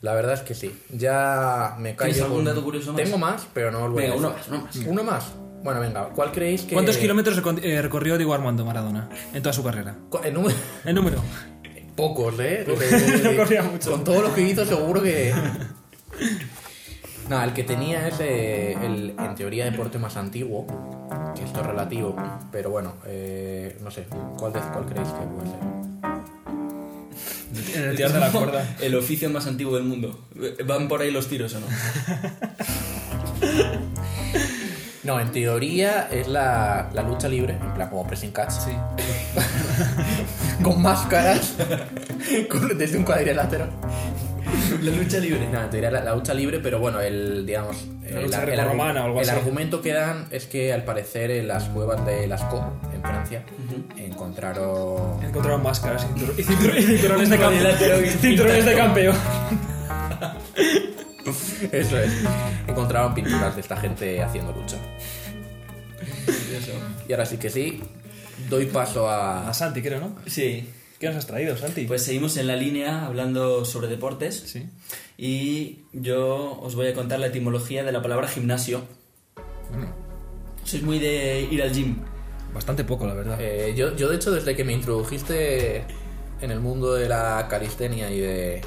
La 0.00 0.14
verdad 0.14 0.34
es 0.34 0.40
que 0.40 0.54
sí. 0.54 0.74
Ya 0.90 1.76
me 1.78 1.94
callo. 1.94 2.10
¿Tienes 2.12 2.22
algún 2.24 2.38
con- 2.38 2.44
dato 2.46 2.64
curioso 2.64 2.92
más? 2.92 3.02
Tengo 3.02 3.18
más, 3.18 3.46
pero 3.54 3.70
no 3.70 3.86
lo 3.86 3.94
voy 3.94 4.04
a 4.04 4.10
Venga, 4.10 4.16
uno 4.18 4.30
más, 4.30 4.48
uno 4.48 4.60
más. 4.62 4.76
Uno 4.76 5.04
más. 5.04 5.24
Bueno, 5.62 5.80
venga. 5.80 6.08
¿Cuál 6.08 6.32
creéis 6.32 6.62
que. 6.62 6.74
¿Cuántos 6.74 6.96
kilómetros 6.96 7.40
eh, 7.62 7.80
recorrió 7.80 8.16
Diego 8.18 8.34
Armando 8.34 8.64
Maradona 8.64 9.08
en 9.32 9.42
toda 9.42 9.52
su 9.52 9.62
carrera? 9.62 9.94
El 10.24 10.34
número- 10.34 10.56
El 10.84 10.94
número. 10.96 11.22
Pocos, 11.94 12.34
¿eh? 12.40 12.64
No 12.66 12.74
corría 13.36 13.62
mucho. 13.62 13.92
Con 13.92 14.02
todo 14.02 14.22
lo 14.22 14.34
que 14.34 14.42
hizo, 14.42 14.64
seguro 14.66 15.00
que. 15.02 15.32
No, 17.32 17.42
el 17.42 17.54
que 17.54 17.64
tenía 17.64 18.06
es 18.08 18.20
eh, 18.20 18.76
el, 18.84 19.14
en 19.18 19.34
teoría, 19.34 19.64
deporte 19.64 19.98
más 19.98 20.18
antiguo, 20.18 20.66
que 21.34 21.42
esto 21.42 21.60
es 21.60 21.66
relativo, 21.66 22.14
pero 22.50 22.68
bueno, 22.68 22.92
eh, 23.06 23.78
no 23.82 23.90
sé, 23.90 24.04
¿cuál, 24.38 24.52
de- 24.52 24.60
¿cuál 24.60 24.84
creéis 24.84 25.08
que 25.08 25.24
puede 25.24 25.48
ser? 25.48 25.58
En 27.82 27.88
el 27.88 27.96
tirar 27.96 28.12
de 28.12 28.20
la 28.20 28.28
cuerda. 28.32 28.76
El 28.82 28.94
oficio 28.96 29.30
más 29.30 29.46
antiguo 29.46 29.76
del 29.76 29.84
mundo. 29.84 30.26
¿Van 30.66 30.88
por 30.88 31.00
ahí 31.00 31.10
los 31.10 31.26
tiros 31.28 31.54
o 31.54 31.60
no? 31.60 31.66
No, 35.04 35.18
en 35.18 35.32
teoría 35.32 36.08
es 36.12 36.28
la, 36.28 36.88
la 36.94 37.02
lucha 37.02 37.28
libre, 37.28 37.54
en 37.60 37.74
plan 37.74 37.88
como 37.88 38.06
pressing 38.06 38.30
catch, 38.30 38.52
Sí. 38.52 38.70
con 40.62 40.80
máscaras, 40.80 41.54
con- 42.48 42.78
desde 42.78 42.98
un 42.98 43.04
cuadrilátero. 43.04 43.66
La 44.82 44.90
lucha 44.96 45.18
libre. 45.18 45.48
No, 45.52 45.62
en 45.62 45.70
teoría 45.70 45.90
la, 45.90 46.02
la 46.02 46.14
lucha 46.14 46.34
libre, 46.34 46.58
pero 46.60 46.78
bueno, 46.78 47.00
el, 47.00 47.44
digamos, 47.46 47.76
La 48.02 48.08
el, 48.18 48.24
lucha 48.24 48.42
el 48.44 48.58
argu- 48.60 48.78
o 48.78 48.82
algo 49.04 49.20
el 49.20 49.28
así. 49.28 49.38
argumento 49.38 49.82
que 49.82 49.92
dan 49.92 50.26
es 50.30 50.46
que 50.46 50.72
al 50.72 50.84
parecer 50.84 51.30
en 51.30 51.48
las 51.48 51.64
cuevas 51.64 52.04
de 52.06 52.26
Lascaux, 52.26 52.66
en 52.94 53.02
Francia, 53.02 53.44
encontraron... 53.96 55.22
Encontraron 55.22 55.62
máscaras 55.62 56.04
y 56.04 56.18
cintur- 56.20 56.34
y 56.38 56.42
cintur- 56.44 56.78
y 56.78 56.82
cinturones 56.82 57.28
de 57.30 57.38
campeón. 57.38 57.76
Cinturones 58.20 58.64
de 58.64 58.74
campeón. 58.76 59.16
Eso 61.70 61.98
es. 61.98 62.12
Encontraron 62.66 63.14
pinturas 63.14 63.54
de 63.54 63.60
esta 63.60 63.76
gente 63.76 64.22
haciendo 64.22 64.52
lucha. 64.52 64.76
Y 67.08 67.12
ahora 67.12 67.26
sí 67.26 67.36
que 67.36 67.50
sí, 67.50 67.82
doy 68.48 68.66
paso 68.66 69.08
a... 69.08 69.48
A 69.48 69.54
Santi, 69.54 69.82
creo, 69.82 70.00
¿no? 70.00 70.16
Sí. 70.26 70.68
¿Qué 71.02 71.08
nos 71.08 71.16
has 71.16 71.26
traído, 71.26 71.56
Santi? 71.56 71.84
Pues 71.84 72.04
seguimos 72.04 72.36
en 72.36 72.46
la 72.46 72.54
línea 72.54 73.06
hablando 73.06 73.64
sobre 73.64 73.88
deportes. 73.88 74.40
Sí. 74.46 74.68
Y 75.18 75.80
yo 75.92 76.60
os 76.62 76.76
voy 76.76 76.86
a 76.86 76.94
contar 76.94 77.18
la 77.18 77.26
etimología 77.26 77.82
de 77.82 77.90
la 77.90 78.00
palabra 78.00 78.28
gimnasio. 78.28 78.82
Sois 80.62 80.80
muy 80.84 81.00
de 81.00 81.48
ir 81.50 81.60
al 81.60 81.72
gym. 81.72 81.96
Bastante 82.54 82.84
poco, 82.84 83.04
la 83.04 83.14
verdad. 83.14 83.36
Eh, 83.40 83.74
yo, 83.76 83.96
yo, 83.96 84.10
de 84.10 84.14
hecho, 84.14 84.30
desde 84.30 84.54
que 84.54 84.62
me 84.62 84.74
introdujiste 84.74 85.82
en 86.40 86.52
el 86.52 86.60
mundo 86.60 86.94
de 86.94 87.08
la 87.08 87.48
calistenia 87.50 88.08
y 88.08 88.20
de 88.20 88.60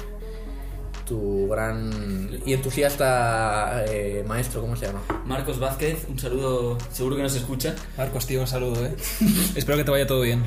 tu 1.06 1.48
gran 1.48 2.38
y 2.44 2.52
entusiasta 2.52 3.82
eh, 3.88 4.22
maestro, 4.28 4.60
¿cómo 4.60 4.76
se 4.76 4.88
llama? 4.88 5.00
Marcos 5.24 5.58
Vázquez, 5.58 6.04
un 6.06 6.18
saludo, 6.18 6.76
seguro 6.92 7.16
que 7.16 7.22
nos 7.22 7.34
escucha. 7.34 7.74
Marcos, 7.96 8.26
tío, 8.26 8.42
un 8.42 8.46
saludo, 8.46 8.84
¿eh? 8.84 8.94
Espero 9.56 9.78
que 9.78 9.84
te 9.84 9.90
vaya 9.90 10.06
todo 10.06 10.20
bien. 10.20 10.44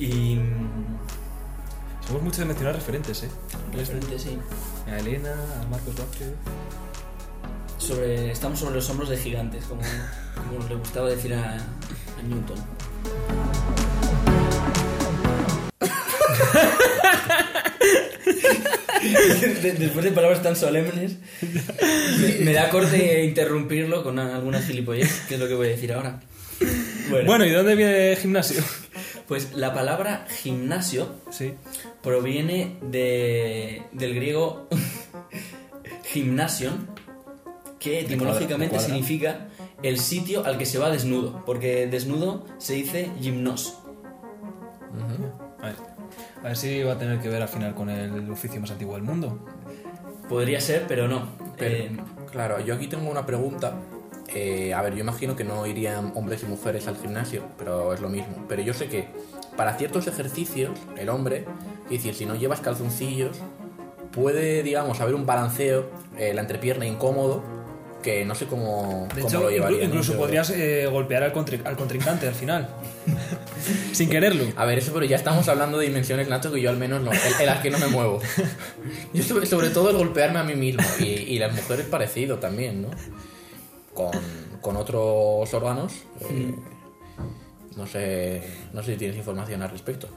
Y. 0.00 0.34
mm, 0.36 0.98
Somos 2.06 2.22
muchos 2.22 2.38
de 2.40 2.44
mencionar 2.46 2.74
referentes, 2.74 3.22
¿eh? 3.22 3.28
referente, 3.72 4.18
sí. 4.18 4.36
A 4.88 4.98
Elena, 4.98 5.32
a 5.62 5.66
Marcos 5.68 5.94
Vázquez. 5.96 6.32
Sobre, 7.78 8.32
estamos 8.32 8.58
sobre 8.58 8.74
los 8.74 8.90
hombros 8.90 9.08
de 9.10 9.16
gigantes, 9.16 9.64
como, 9.66 9.80
como 10.34 10.68
le 10.68 10.74
gustaba 10.74 11.08
decir 11.08 11.32
a, 11.34 11.54
a 11.54 12.22
Newton. 12.26 12.58
De- 19.62 19.72
Después 19.72 20.04
de 20.04 20.12
palabras 20.12 20.42
tan 20.42 20.56
solemnes, 20.56 21.16
me, 22.20 22.44
me 22.44 22.52
da 22.52 22.68
corte 22.70 23.24
interrumpirlo 23.24 24.02
con 24.02 24.18
alguna 24.18 24.60
gilipollez, 24.60 25.22
que 25.28 25.34
es 25.34 25.40
lo 25.40 25.48
que 25.48 25.54
voy 25.54 25.68
a 25.68 25.70
decir 25.70 25.92
ahora. 25.92 26.20
Bueno, 27.26 27.44
¿y 27.44 27.50
de 27.50 27.56
dónde 27.56 27.74
viene 27.74 28.16
gimnasio? 28.20 28.62
Pues 29.30 29.54
la 29.54 29.72
palabra 29.72 30.26
gimnasio 30.28 31.08
Sí. 31.30 31.54
proviene 32.02 32.76
de, 32.82 33.84
del 33.92 34.14
griego 34.16 34.66
gymnasion, 36.12 36.88
que 37.78 38.00
etimológicamente 38.00 38.74
cuadra. 38.74 38.86
significa 38.88 39.46
el 39.84 39.98
sitio 40.00 40.44
al 40.44 40.58
que 40.58 40.66
se 40.66 40.78
va 40.78 40.90
desnudo, 40.90 41.44
porque 41.46 41.86
desnudo 41.86 42.44
se 42.58 42.74
dice 42.74 43.08
gimnos. 43.20 43.78
A 45.62 45.66
ver, 45.66 45.76
a 46.40 46.42
ver 46.48 46.56
si 46.56 46.82
va 46.82 46.94
a 46.94 46.98
tener 46.98 47.20
que 47.20 47.28
ver 47.28 47.40
al 47.42 47.48
final 47.48 47.74
con 47.74 47.88
el 47.88 48.30
oficio 48.32 48.60
más 48.60 48.72
antiguo 48.72 48.94
del 48.94 49.04
mundo. 49.04 49.46
Podría 50.28 50.60
ser, 50.60 50.86
pero 50.88 51.06
no. 51.08 51.28
Pero, 51.56 51.74
Eh, 51.76 51.96
claro, 52.32 52.60
yo 52.60 52.74
aquí 52.74 52.88
tengo 52.88 53.08
una 53.10 53.24
pregunta. 53.24 53.74
Eh, 54.34 54.72
a 54.74 54.82
ver, 54.82 54.94
yo 54.94 55.00
imagino 55.00 55.34
que 55.36 55.44
no 55.44 55.66
irían 55.66 56.12
hombres 56.14 56.42
y 56.42 56.46
mujeres 56.46 56.86
al 56.86 56.96
gimnasio, 56.96 57.42
pero 57.58 57.92
es 57.92 58.00
lo 58.00 58.08
mismo. 58.08 58.44
Pero 58.48 58.62
yo 58.62 58.72
sé 58.74 58.86
que 58.86 59.08
para 59.56 59.74
ciertos 59.76 60.06
ejercicios, 60.06 60.70
el 60.96 61.08
hombre, 61.08 61.44
es 61.86 61.90
decir, 61.98 62.14
si 62.14 62.26
no 62.26 62.34
llevas 62.36 62.60
calzoncillos, 62.60 63.36
puede, 64.12 64.62
digamos, 64.62 65.00
haber 65.00 65.14
un 65.14 65.26
balanceo, 65.26 65.90
eh, 66.16 66.32
la 66.34 66.42
entrepierna 66.42 66.86
incómodo, 66.86 67.42
que 68.02 68.24
no 68.24 68.34
sé 68.34 68.46
cómo, 68.46 69.06
De 69.14 69.20
cómo 69.22 69.28
hecho, 69.28 69.40
lo 69.42 69.50
inclu- 69.50 69.52
llevarían. 69.52 69.84
incluso 69.84 70.16
podrías 70.16 70.48
eh, 70.50 70.86
golpear 70.90 71.22
al, 71.22 71.34
contri- 71.34 71.60
al 71.64 71.76
contrincante 71.76 72.26
al 72.26 72.34
final. 72.34 72.68
Sin 73.92 74.08
quererlo. 74.08 74.44
A 74.56 74.64
ver, 74.64 74.78
eso, 74.78 74.92
pero 74.94 75.04
ya 75.04 75.16
estamos 75.16 75.48
hablando 75.48 75.76
de 75.78 75.86
dimensiones, 75.86 76.28
Nacho, 76.28 76.50
que 76.52 76.60
yo 76.62 76.70
al 76.70 76.76
menos 76.78 77.02
no, 77.02 77.12
en, 77.12 77.18
en 77.40 77.46
las 77.46 77.60
que 77.60 77.70
no 77.70 77.78
me 77.78 77.88
muevo. 77.88 78.20
Yo 79.12 79.22
sobre, 79.22 79.44
sobre 79.46 79.68
todo 79.70 79.90
el 79.90 79.96
golpearme 79.96 80.38
a 80.38 80.44
mí 80.44 80.54
mismo. 80.54 80.82
Y, 80.98 81.04
y 81.04 81.38
las 81.38 81.52
mujeres 81.54 81.84
parecido 81.86 82.38
también, 82.38 82.80
¿no? 82.82 82.88
Con, 84.10 84.20
con 84.60 84.76
otros 84.76 85.52
órganos. 85.54 85.92
eh, 86.20 86.54
no 87.76 87.86
sé 87.86 88.42
no 88.72 88.82
sé 88.82 88.92
si 88.92 88.98
tienes 88.98 89.16
información 89.16 89.62
al 89.62 89.70
respecto. 89.70 90.08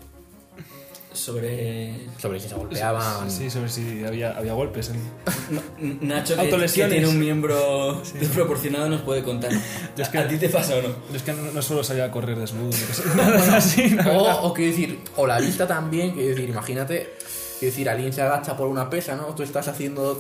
sobre 1.13 2.07
Sobre 2.19 2.39
si 2.39 2.49
se 2.49 2.55
golpeaban. 2.55 3.29
Sí, 3.29 3.49
sobre 3.49 3.69
si 3.69 4.03
había, 4.03 4.35
había 4.35 4.53
golpes. 4.53 4.89
en- 4.89 5.99
Nacho, 6.07 6.35
que, 6.35 6.67
tiene 6.67 7.07
un 7.07 7.19
miembro 7.19 8.01
desproporcionado, 8.19 8.89
nos 8.89 9.01
puede 9.01 9.23
contar. 9.23 9.51
Yo 9.95 10.03
es 10.03 10.09
que- 10.09 10.17
¿A 10.17 10.27
ti 10.27 10.37
te 10.37 10.49
pasa 10.49 10.75
o 10.75 10.81
no? 10.81 10.87
Yo 11.11 11.15
es 11.15 11.21
que 11.21 11.33
no, 11.33 11.51
no 11.51 11.61
suelo 11.61 11.83
salir 11.83 12.01
a 12.01 12.09
correr 12.11 12.37
desnudo. 12.39 12.71
así, 13.55 13.95
O, 14.11 14.47
o 14.47 14.53
quiero 14.53 14.71
decir, 14.71 14.99
o 15.15 15.27
la 15.27 15.39
vista 15.39 15.67
también, 15.67 16.11
quiero 16.13 16.29
decir, 16.29 16.49
imagínate, 16.49 17.13
quiero 17.59 17.71
decir, 17.71 17.89
alguien 17.89 18.11
se 18.11 18.21
agacha 18.23 18.57
por 18.57 18.67
una 18.67 18.89
pesa, 18.89 19.15
¿no? 19.15 19.25
Tú 19.35 19.43
estás 19.43 19.67
haciendo. 19.67 20.19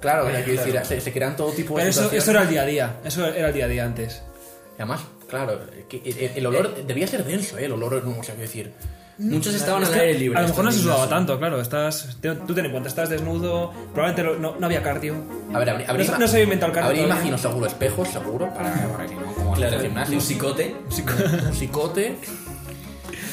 Claro, 0.00 0.26
o 0.26 0.30
sea, 0.30 0.42
quiero 0.44 0.64
decir, 0.64 0.80
se, 0.84 1.00
se 1.00 1.12
crean 1.12 1.36
todo 1.36 1.52
tipo 1.52 1.74
de 1.76 1.80
Pero 1.82 1.90
eso, 1.90 2.10
eso 2.12 2.30
era 2.30 2.42
el 2.42 2.48
día 2.48 2.62
a 2.62 2.66
día. 2.66 2.96
Eso 3.04 3.26
era 3.26 3.48
el 3.48 3.54
día 3.54 3.64
a 3.66 3.68
día 3.68 3.84
antes. 3.84 4.22
Y 4.78 4.82
además, 4.82 5.02
claro, 5.28 5.60
que 5.88 6.02
el, 6.04 6.38
el 6.38 6.46
olor 6.46 6.84
debía 6.86 7.06
ser 7.06 7.24
denso, 7.24 7.58
¿eh? 7.58 7.66
El 7.66 7.72
olor, 7.72 7.94
o 7.94 8.14
sea, 8.22 8.34
quiero 8.34 8.40
decir. 8.40 8.72
Muchos 9.18 9.54
estaban 9.54 9.82
Es 9.82 9.90
al 9.90 10.00
aire 10.00 10.18
libre. 10.18 10.38
A 10.38 10.42
lo 10.42 10.48
mejor 10.48 10.64
no 10.64 10.72
se 10.72 10.78
sudaba 10.78 11.06
tanto, 11.06 11.38
claro. 11.38 11.60
Estás, 11.60 12.16
te- 12.22 12.34
tú 12.36 12.54
ten 12.54 12.64
en 12.64 12.70
cuenta, 12.70 12.88
estás 12.88 13.10
desnudo. 13.10 13.70
Probablemente 13.92 14.22
lo- 14.22 14.38
no, 14.38 14.56
no 14.58 14.64
había 14.64 14.82
cardio. 14.82 15.14
A 15.52 15.58
ver, 15.58 15.68
habría, 15.68 15.86
No 15.88 15.92
habría, 15.92 16.06
se- 16.06 16.18
no 16.18 16.26
se 16.26 16.32
había 16.36 16.44
inventado 16.44 16.72
el 16.72 16.74
cardio 16.74 16.88
Habría, 17.02 17.04
imagino, 17.04 17.36
seguro, 17.36 17.66
espejos, 17.66 18.08
seguro, 18.08 18.48
para, 18.54 18.72
para 18.90 19.04
que 19.06 19.14
no, 19.16 19.34
como 19.34 19.52
Claro, 19.52 19.76
el 19.76 19.82
gimnasio. 19.82 20.14
un 20.14 20.22
psicote. 20.22 20.74
Un 20.86 21.52
psicote. 21.54 22.16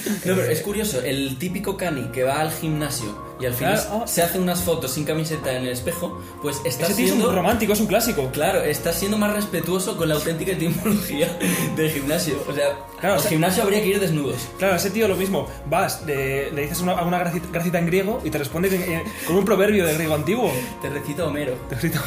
No, 0.09 0.35
pero 0.35 0.43
es 0.43 0.61
curioso, 0.61 1.01
el 1.01 1.37
típico 1.37 1.77
cani 1.77 2.09
que 2.11 2.23
va 2.23 2.39
al 2.41 2.51
gimnasio 2.51 3.25
y 3.39 3.45
al 3.45 3.53
final 3.53 3.75
Claro, 3.75 4.01
oh. 4.03 4.07
se 4.07 4.23
hace 4.23 4.39
unas 4.39 4.61
fotos 4.61 4.91
sin 4.91 5.03
camiseta 5.05 5.51
en 5.55 5.63
el 5.63 5.69
espejo, 5.69 6.19
pues 6.41 6.59
está 6.65 6.85
Ese 6.85 6.95
tío 6.95 7.05
es 7.05 7.11
un 7.11 7.17
siendo... 7.19 7.35
romántico, 7.35 7.73
es 7.73 7.79
un 7.79 7.85
clásico. 7.87 8.29
Claro, 8.31 8.61
está 8.63 8.91
siendo 8.93 9.17
más 9.17 9.31
respetuoso 9.33 9.95
con 9.95 10.09
la 10.09 10.15
auténtica 10.15 10.53
etimología 10.53 11.37
del 11.75 11.91
gimnasio. 11.91 12.35
O 12.49 12.53
sea, 12.53 12.77
Claro, 12.99 13.13
al 13.13 13.19
o 13.19 13.21
sea- 13.21 13.29
gimnasio 13.29 13.61
habría 13.63 13.81
que 13.81 13.89
ir 13.89 13.99
desnudos. 13.99 14.37
Claro, 14.57 14.75
ese 14.75 14.89
tío 14.89 15.07
lo 15.07 15.15
mismo. 15.15 15.47
Vas, 15.69 16.03
le, 16.07 16.51
le 16.51 16.61
dices 16.63 16.81
una, 16.81 16.93
alguna 16.93 17.19
gracita, 17.19 17.47
gracita 17.51 17.77
en 17.77 17.85
griego 17.85 18.19
y 18.23 18.31
te 18.31 18.39
responde 18.39 18.69
en- 18.69 19.03
con 19.27 19.35
un 19.35 19.45
proverbio 19.45 19.85
de 19.85 19.93
griego 19.93 20.15
antiguo. 20.15 20.51
Te 20.81 20.89
recita 20.89 21.25
Homero. 21.27 21.53
Te 21.69 21.75
grita, 21.75 22.01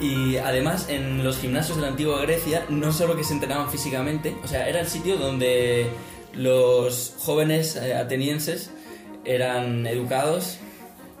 Y 0.00 0.38
además, 0.38 0.86
en 0.88 1.22
los 1.22 1.36
gimnasios 1.38 1.76
de 1.76 1.82
la 1.82 1.88
antigua 1.88 2.22
Grecia, 2.22 2.64
no 2.70 2.90
solo 2.90 3.16
que 3.16 3.22
se 3.24 3.34
entrenaban 3.34 3.68
físicamente, 3.70 4.34
o 4.42 4.48
sea, 4.48 4.66
era 4.66 4.80
el 4.80 4.88
sitio 4.88 5.18
donde 5.18 5.90
los 6.34 7.14
jóvenes 7.18 7.76
eh, 7.76 7.94
atenienses 7.94 8.70
eran 9.24 9.86
educados 9.86 10.58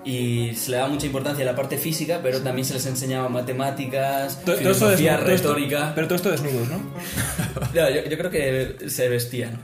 y 0.04 0.54
se 0.54 0.70
le 0.70 0.78
daba 0.78 0.88
mucha 0.88 1.04
importancia 1.06 1.42
a 1.42 1.46
la 1.46 1.54
parte 1.56 1.76
física, 1.76 2.20
pero 2.22 2.40
también 2.40 2.64
se 2.64 2.72
les 2.74 2.86
enseñaba 2.86 3.28
matemáticas, 3.28 4.36
Todo- 4.36 4.44
todo 4.46 4.56
filosofía, 4.56 5.12
desnudo, 5.18 5.24
todo 5.26 5.34
esto- 5.34 5.48
retórica. 5.54 5.92
pero 5.94 6.06
todo 6.06 6.16
esto 6.16 6.30
desnudos, 6.30 6.68
¿no? 6.68 6.80
No, 7.74 7.90
yo, 7.90 8.04
yo 8.08 8.18
creo 8.18 8.30
que 8.30 8.76
se 8.88 9.08
vestían. 9.08 9.58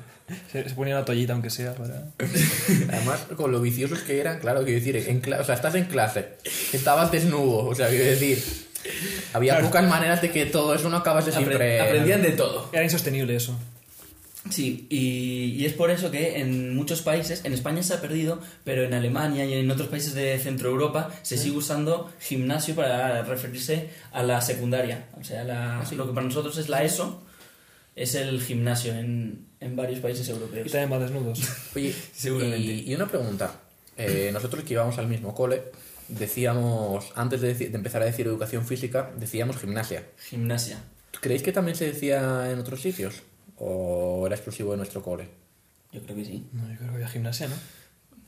Se, 0.52 0.68
se 0.68 0.74
ponía 0.74 0.96
una 0.96 1.04
toallita, 1.04 1.32
aunque 1.32 1.50
sea, 1.50 1.72
para... 1.74 2.02
Además, 2.92 3.20
con 3.36 3.52
lo 3.52 3.60
viciosos 3.60 4.00
que 4.00 4.20
eran, 4.20 4.38
claro, 4.40 4.64
quiero 4.64 4.78
decir, 4.80 4.96
en 4.96 5.22
o 5.34 5.44
sea, 5.44 5.54
estás 5.54 5.74
en 5.76 5.84
clase, 5.84 6.30
estabas 6.72 7.10
desnudo, 7.12 7.64
o 7.66 7.74
sea, 7.74 7.88
quiero 7.88 8.04
decir, 8.04 8.42
había 9.32 9.52
Claro. 9.54 9.66
pocas 9.68 9.88
maneras 9.88 10.20
de 10.22 10.30
que 10.32 10.44
todo 10.46 10.74
eso 10.74 10.88
no 10.90 10.96
acabase 10.98 11.30
Apre- 11.30 11.36
siempre. 11.36 11.80
aprendían 11.80 12.22
de 12.22 12.30
todo. 12.32 12.68
Era 12.72 12.82
insostenible 12.84 13.36
eso. 13.36 13.56
Sí, 14.50 14.86
y, 14.90 15.54
y 15.60 15.66
es 15.66 15.72
por 15.72 15.90
eso 15.90 16.10
que 16.10 16.38
en 16.40 16.74
muchos 16.76 17.02
países, 17.02 17.44
en 17.44 17.52
España 17.52 17.82
se 17.82 17.94
ha 17.94 18.00
perdido, 18.00 18.40
pero 18.64 18.84
en 18.84 18.94
Alemania 18.94 19.44
y 19.44 19.54
en 19.54 19.70
otros 19.70 19.88
países 19.88 20.14
de 20.14 20.38
Centro 20.38 20.70
Europa 20.70 21.10
se 21.22 21.36
sigue 21.36 21.56
usando 21.56 22.12
gimnasio 22.20 22.74
para 22.74 23.22
referirse 23.22 23.90
a 24.12 24.22
la 24.22 24.40
secundaria. 24.40 25.08
O 25.20 25.24
sea, 25.24 25.44
la- 25.44 25.84
lo 25.96 26.06
que 26.06 26.12
para 26.12 26.26
nosotros 26.26 26.56
es 26.58 26.68
la 26.68 26.82
ESO, 26.84 27.22
es 27.94 28.14
el 28.14 28.40
gimnasio 28.42 28.92
en, 28.94 29.46
en 29.60 29.74
varios 29.76 30.00
países 30.00 30.28
Y 30.28 30.30
europeos. 30.32 30.70
también 30.70 30.92
va 30.92 31.02
desnudos. 31.02 31.40
Oye, 31.74 31.94
Seguramente. 32.14 32.58
Y, 32.60 32.90
y 32.90 32.94
una 32.94 33.08
pregunta. 33.08 33.60
Eh, 33.98 34.30
nosotros 34.32 34.62
que 34.64 34.74
íbamos 34.74 34.98
al 34.98 35.06
mismo 35.08 35.34
cole, 35.34 35.62
decíamos, 36.08 37.06
antes 37.14 37.40
de, 37.40 37.54
de 37.54 37.74
empezar 37.76 38.02
a 38.02 38.04
decir 38.04 38.26
educación 38.26 38.66
física, 38.66 39.10
decíamos 39.18 39.56
gimnasia. 39.58 40.04
Gimnasia. 40.28 40.78
¿Creéis 41.20 41.42
que 41.42 41.52
también 41.52 41.76
se 41.76 41.86
decía 41.86 42.50
en 42.50 42.58
otros 42.58 42.82
sitios? 42.82 43.22
¿O 43.58 44.24
era 44.26 44.34
exclusivo 44.36 44.72
de 44.72 44.78
nuestro 44.78 45.02
cole? 45.02 45.28
Yo 45.92 46.00
creo 46.02 46.16
que 46.16 46.24
sí. 46.24 46.46
No, 46.52 46.68
yo 46.70 46.76
creo 46.76 46.88
que 46.90 46.94
había 46.96 47.08
gimnasia, 47.08 47.48
¿no? 47.48 47.54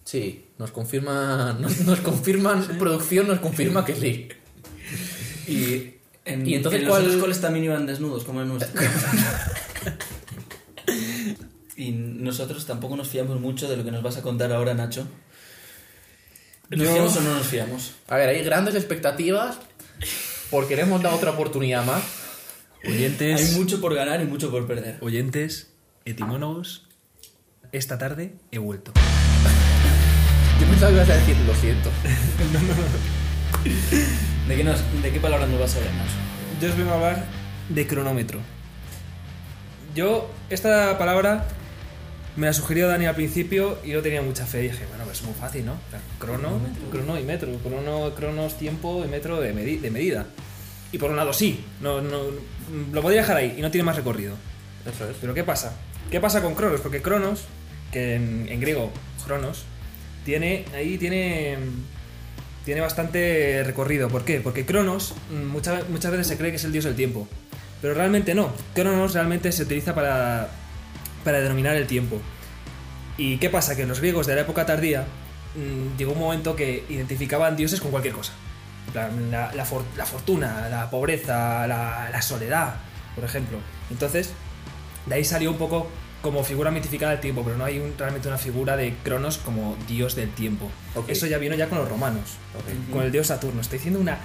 Sí, 0.04 0.46
nos 0.58 0.70
confirman, 0.70 1.60
nos, 1.62 1.80
nos 1.80 2.00
confirman, 2.00 2.64
producción 2.78 3.26
nos 3.28 3.40
confirma 3.40 3.84
que 3.84 3.94
sí. 3.94 4.28
Y, 5.46 5.94
en, 6.24 6.46
¿Y 6.46 6.54
entonces 6.54 6.82
en 6.82 6.88
cuál- 6.88 7.06
los 7.06 7.16
coles 7.16 7.40
también 7.40 7.64
iban 7.66 7.86
desnudos, 7.86 8.24
como 8.24 8.42
en 8.42 8.48
nuestro. 8.48 8.80
y 11.76 11.90
nosotros 11.92 12.66
tampoco 12.66 12.96
nos 12.96 13.08
fiamos 13.08 13.40
mucho 13.40 13.68
de 13.68 13.76
lo 13.76 13.84
que 13.84 13.90
nos 13.90 14.02
vas 14.02 14.16
a 14.16 14.22
contar 14.22 14.52
ahora, 14.52 14.74
Nacho. 14.74 15.06
¿Nos 16.70 16.80
Yo- 16.80 16.92
fiamos 16.92 17.16
o 17.16 17.20
no 17.20 17.34
nos 17.34 17.46
fiamos? 17.46 17.92
A 18.08 18.16
ver, 18.16 18.28
hay 18.30 18.42
grandes 18.44 18.74
expectativas 18.74 19.58
porque 20.50 20.76
le 20.76 20.82
hemos 20.82 21.02
dado 21.02 21.16
otra 21.16 21.30
oportunidad 21.32 21.84
más. 21.84 22.02
Oyentes, 22.86 23.40
Hay 23.50 23.56
mucho 23.58 23.80
por 23.80 23.94
ganar 23.94 24.20
y 24.20 24.24
mucho 24.24 24.50
por 24.50 24.66
perder. 24.66 24.98
oyentes, 25.00 25.72
etimólogos, 26.04 26.86
esta 27.72 27.98
tarde 27.98 28.34
he 28.50 28.58
vuelto. 28.58 28.92
Yo 30.60 30.66
pensaba 30.66 30.90
que 30.90 30.96
ibas 30.96 31.10
a 31.10 31.16
decir, 31.16 31.36
lo 31.46 31.54
siento. 31.54 31.90
¿De 34.48 34.56
qué, 34.56 34.64
nos- 34.64 35.02
de 35.02 35.10
qué 35.12 35.20
palabra 35.20 35.46
nos 35.46 35.60
vas 35.60 35.74
a 35.74 35.78
hablar, 35.78 35.94
Nacho? 35.94 36.12
Yo 36.60 36.68
os 36.70 36.76
vengo 36.76 36.90
a 36.90 36.94
hablar 36.94 37.24
de 37.68 37.86
cronómetro. 37.86 38.40
Yo, 39.94 40.30
esta 40.50 40.96
palabra 40.98 41.46
me 42.36 42.46
la 42.46 42.52
sugirió 42.52 42.86
Dani 42.88 43.06
al 43.06 43.14
principio 43.14 43.78
y 43.84 43.92
no 43.92 44.00
tenía 44.02 44.22
mucha 44.22 44.46
fe. 44.46 44.60
Dije, 44.60 44.86
bueno, 44.88 45.04
pues 45.04 45.18
es 45.18 45.24
muy 45.24 45.34
fácil, 45.34 45.66
¿no? 45.66 45.72
O 45.72 45.90
sea, 45.90 46.00
Crono, 46.18 46.60
crono 46.90 47.18
y 47.18 47.24
metro. 47.24 47.52
Crono, 47.58 48.14
cronos, 48.14 48.56
tiempo 48.56 49.04
y 49.04 49.08
metro 49.08 49.40
de, 49.40 49.54
medi- 49.54 49.80
de 49.80 49.90
medida. 49.90 50.26
Y 50.92 50.98
por 50.98 51.10
un 51.10 51.16
lado 51.16 51.32
sí, 51.32 51.64
no, 51.80 52.00
no, 52.00 52.22
lo 52.92 53.02
podría 53.02 53.20
dejar 53.20 53.36
ahí 53.36 53.54
y 53.58 53.62
no 53.62 53.70
tiene 53.70 53.84
más 53.84 53.96
recorrido. 53.96 54.34
Eso 54.86 55.08
es. 55.08 55.16
Pero 55.20 55.34
¿qué 55.34 55.44
pasa? 55.44 55.76
¿Qué 56.10 56.20
pasa 56.20 56.42
con 56.42 56.54
Cronos? 56.54 56.80
Porque 56.80 57.02
Cronos, 57.02 57.44
que 57.92 58.14
en, 58.14 58.46
en 58.48 58.60
griego 58.60 58.90
Cronos, 59.24 59.64
tiene 60.24 60.64
ahí 60.74 60.98
tiene 60.98 61.58
tiene 62.64 62.80
bastante 62.80 63.62
recorrido. 63.64 64.08
¿Por 64.08 64.24
qué? 64.24 64.40
Porque 64.40 64.66
Cronos 64.66 65.14
mm, 65.30 65.46
muchas, 65.46 65.88
muchas 65.88 66.10
veces 66.10 66.26
se 66.26 66.36
cree 66.36 66.50
que 66.50 66.56
es 66.56 66.64
el 66.64 66.72
dios 66.72 66.84
del 66.84 66.96
tiempo, 66.96 67.28
pero 67.82 67.94
realmente 67.94 68.34
no. 68.34 68.52
Cronos 68.74 69.14
realmente 69.14 69.52
se 69.52 69.62
utiliza 69.62 69.94
para 69.94 70.50
para 71.24 71.40
denominar 71.40 71.76
el 71.76 71.86
tiempo. 71.86 72.20
¿Y 73.18 73.38
qué 73.38 73.50
pasa? 73.50 73.76
Que 73.76 73.84
los 73.84 74.00
griegos 74.00 74.26
de 74.26 74.34
la 74.34 74.42
época 74.42 74.64
tardía 74.64 75.02
mm, 75.54 75.98
llegó 75.98 76.12
un 76.12 76.20
momento 76.20 76.56
que 76.56 76.84
identificaban 76.88 77.56
dioses 77.56 77.80
con 77.80 77.90
cualquier 77.90 78.14
cosa. 78.14 78.32
La, 78.94 79.52
la 79.54 79.64
for- 79.64 79.84
la 79.96 80.06
fortuna, 80.06 80.68
la 80.70 80.88
pobreza, 80.90 81.66
la, 81.66 82.08
la 82.10 82.22
soledad, 82.22 82.74
por 83.14 83.24
ejemplo. 83.24 83.58
Entonces, 83.90 84.30
de 85.06 85.14
ahí 85.14 85.24
salió 85.24 85.50
un 85.50 85.58
poco 85.58 85.88
como 86.22 86.42
figura 86.42 86.70
mitificada 86.70 87.12
del 87.12 87.20
tiempo, 87.20 87.42
pero 87.44 87.56
no 87.56 87.64
hay 87.64 87.78
un- 87.78 87.94
realmente 87.96 88.26
una 88.28 88.38
figura 88.38 88.76
de 88.76 88.94
Cronos 89.04 89.38
como 89.38 89.76
dios 89.86 90.16
del 90.16 90.30
tiempo. 90.30 90.68
Eso 91.06 91.26
ya 91.26 91.38
vino 91.38 91.54
ya 91.54 91.68
con 91.68 91.78
los 91.78 91.88
romanos, 91.88 92.30
con 92.92 93.02
el 93.02 93.12
dios 93.12 93.28
Saturno. 93.28 93.60
Estoy 93.60 93.78
diciendo 93.78 94.00
una... 94.00 94.18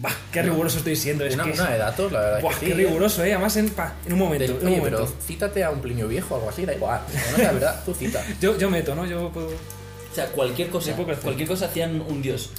Bah, 0.00 0.10
¡Qué 0.32 0.42
riguroso 0.42 0.78
estoy 0.78 0.96
siendo! 0.96 1.24
Es 1.24 1.34
Una, 1.34 1.44
que 1.44 1.50
es- 1.50 1.60
una 1.60 1.70
de 1.70 1.78
datos, 1.78 2.10
la 2.10 2.18
verdad. 2.20 2.36
es 2.38 2.42
Buah, 2.42 2.54
que 2.54 2.58
sí, 2.60 2.66
qué 2.66 2.72
¿eh? 2.72 2.86
riguroso, 2.86 3.24
¿eh? 3.24 3.32
Además, 3.34 3.56
en, 3.56 3.70
pa, 3.70 3.94
en 4.04 4.12
un 4.14 4.18
momento. 4.18 4.42
Del- 4.44 4.56
en 4.56 4.58
un 4.62 4.66
oye, 4.66 4.76
momento. 4.78 4.98
pero 5.06 5.20
cítate 5.24 5.62
a 5.62 5.70
un 5.70 5.80
Plinio 5.80 6.08
viejo 6.08 6.34
o 6.34 6.38
algo 6.38 6.50
así, 6.50 6.66
da 6.66 6.74
igual. 6.74 7.00
No, 7.36 7.38
la 7.42 7.52
verdad, 7.52 7.82
tú 7.84 7.94
cita. 7.94 8.20
Yo, 8.40 8.58
yo 8.58 8.68
meto, 8.68 8.94
¿no? 8.96 9.06
Yo 9.06 9.30
puedo... 9.30 9.46
O 9.48 10.14
sea, 10.14 10.26
cualquier 10.26 10.70
cosa. 10.70 10.92
Cualquier 10.94 11.48
cosa 11.48 11.66
hacían 11.66 12.00
un 12.00 12.20
dios. 12.20 12.50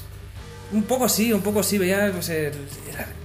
Un 0.74 0.84
poco 0.84 1.08
sí, 1.08 1.32
un 1.32 1.42
poco 1.42 1.62
sí, 1.64 1.78
veía 1.78 2.10
pues, 2.12 2.30
el- 2.30 2.54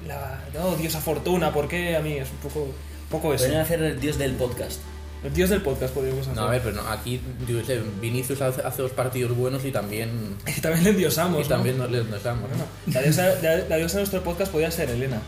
la, 0.07 0.43
no, 0.55 0.77
diosa 0.77 1.01
fortuna, 1.01 1.53
¿por 1.53 1.67
qué 1.69 1.97
a 1.97 2.01
mí? 2.01 2.13
Es 2.15 2.29
un 2.31 2.37
poco, 2.49 2.61
un 2.65 2.73
poco 3.11 3.35
eso. 3.35 3.45
Podrían 3.45 3.63
hacer 3.63 3.83
el 3.83 4.01
dios 4.01 4.19
del 4.19 4.33
podcast. 4.35 4.81
El 5.25 5.33
dios 5.35 5.51
del 5.51 5.63
podcast 5.63 5.93
podríamos 5.95 6.23
hacer. 6.23 6.37
No, 6.37 6.47
a 6.47 6.51
ver, 6.51 6.63
pero 6.63 6.77
no, 6.81 6.89
aquí, 6.89 7.21
yo 7.49 7.59
qué 7.59 7.65
sé, 7.65 7.81
Vinicius 8.01 8.41
hace, 8.41 8.63
hace 8.63 8.83
dos 8.83 8.93
partidos 8.93 9.37
buenos 9.37 9.65
y 9.65 9.73
también, 9.73 10.37
Y 10.47 10.61
también 10.61 10.85
le 10.85 10.91
endiosamos, 10.91 11.41
y 11.41 11.43
¿no? 11.43 11.49
también 11.49 11.79
nos, 11.79 11.91
les 11.91 12.23
damos. 12.23 12.49
Bueno, 12.49 12.65
la, 12.93 13.03
diosa, 13.03 13.27
la, 13.43 13.57
la 13.69 13.77
diosa 13.77 13.95
de 13.95 14.01
nuestro 14.03 14.23
podcast 14.23 14.53
podría 14.53 14.71
ser 14.71 14.91
Elena. 14.91 15.21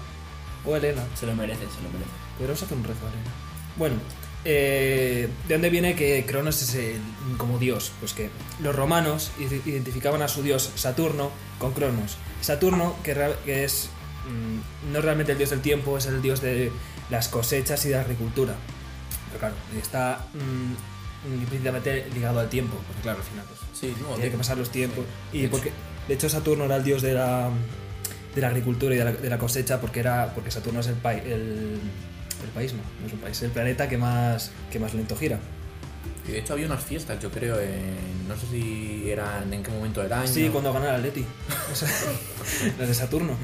O 0.64 0.76
Elena. 0.76 1.02
Se 1.18 1.26
lo 1.26 1.34
merece, 1.34 1.60
se 1.60 1.82
lo 1.82 1.88
merece. 1.88 2.10
Podríamos 2.36 2.62
hacer 2.62 2.76
un 2.76 2.84
rezo 2.84 3.00
a 3.06 3.08
Elena. 3.08 3.30
Bueno, 3.76 3.96
eh, 4.44 5.28
¿de 5.48 5.54
dónde 5.54 5.70
viene 5.70 5.94
que 5.94 6.24
Cronos 6.26 6.62
es 6.62 6.74
el- 6.74 7.00
como 7.36 7.58
dios? 7.58 7.92
Pues 8.00 8.12
que 8.14 8.30
los 8.60 8.74
romanos 8.74 9.30
ide- 9.38 9.60
identificaban 9.66 10.22
a 10.22 10.28
su 10.28 10.42
dios 10.42 10.70
Saturno 10.76 11.30
con 11.58 11.72
Cronos. 11.72 12.16
Saturno, 12.40 12.96
que, 13.02 13.14
que 13.44 13.64
es 13.64 13.90
mm, 14.28 14.92
no 14.92 15.00
realmente 15.00 15.32
el 15.32 15.38
dios 15.38 15.50
del 15.50 15.60
tiempo, 15.60 15.98
es 15.98 16.06
el 16.06 16.22
dios 16.22 16.40
de 16.40 16.70
las 17.10 17.28
cosechas 17.28 17.84
y 17.84 17.88
de 17.90 17.96
la 17.96 18.00
agricultura. 18.02 18.54
Pero 19.28 19.38
claro, 19.40 19.54
está 19.80 20.24
mm, 20.34 21.32
implícitamente 21.42 22.06
ligado 22.14 22.40
al 22.40 22.48
tiempo, 22.48 22.76
porque 22.86 23.02
claro, 23.02 23.18
al 23.18 23.24
final 23.24 23.44
pues, 23.46 23.60
Sí, 23.78 23.94
no, 24.02 24.14
tiene 24.16 24.30
que 24.30 24.36
pasar 24.38 24.58
los 24.58 24.70
tiempos. 24.70 25.04
De 25.32 25.38
Y 25.38 25.42
hecho- 25.44 25.50
porque, 25.52 25.72
de 26.08 26.14
hecho, 26.14 26.28
Saturno 26.28 26.64
era 26.64 26.76
el 26.76 26.84
dios 26.84 27.00
de 27.02 27.14
la, 27.14 27.50
de 28.34 28.40
la 28.40 28.48
agricultura 28.48 28.94
y 28.94 28.98
de 28.98 29.04
la, 29.04 29.12
de 29.12 29.28
la 29.30 29.38
cosecha, 29.38 29.80
porque 29.80 30.00
era 30.00 30.32
porque 30.34 30.50
Saturno 30.50 30.80
es 30.80 30.86
el, 30.88 30.96
el, 31.26 31.78
el 32.44 32.50
país, 32.50 32.72
no, 32.72 32.80
no 33.00 33.06
es 33.06 33.12
un 33.12 33.18
país, 33.20 33.36
es 33.36 33.42
el 33.42 33.50
planeta 33.50 33.88
que 33.88 33.98
más, 33.98 34.50
que 34.70 34.78
más 34.78 34.94
lento 34.94 35.16
gira. 35.16 35.38
Y 36.26 36.32
de 36.32 36.38
hecho 36.40 36.52
había 36.52 36.66
unas 36.66 36.82
fiestas, 36.82 37.20
yo 37.20 37.30
creo, 37.30 37.58
en, 37.60 38.28
no 38.28 38.36
sé 38.36 38.46
si 38.50 39.10
eran 39.10 39.52
en 39.52 39.62
qué 39.62 39.70
momento 39.70 40.02
del 40.02 40.12
año. 40.12 40.26
Sí, 40.26 40.48
cuando 40.48 40.72
gana 40.72 40.90
el 40.90 40.96
Atleti. 40.96 41.24
O 41.72 41.74
sea, 41.74 41.88
las 42.78 42.88
de 42.88 42.94
Saturno. 42.94 43.36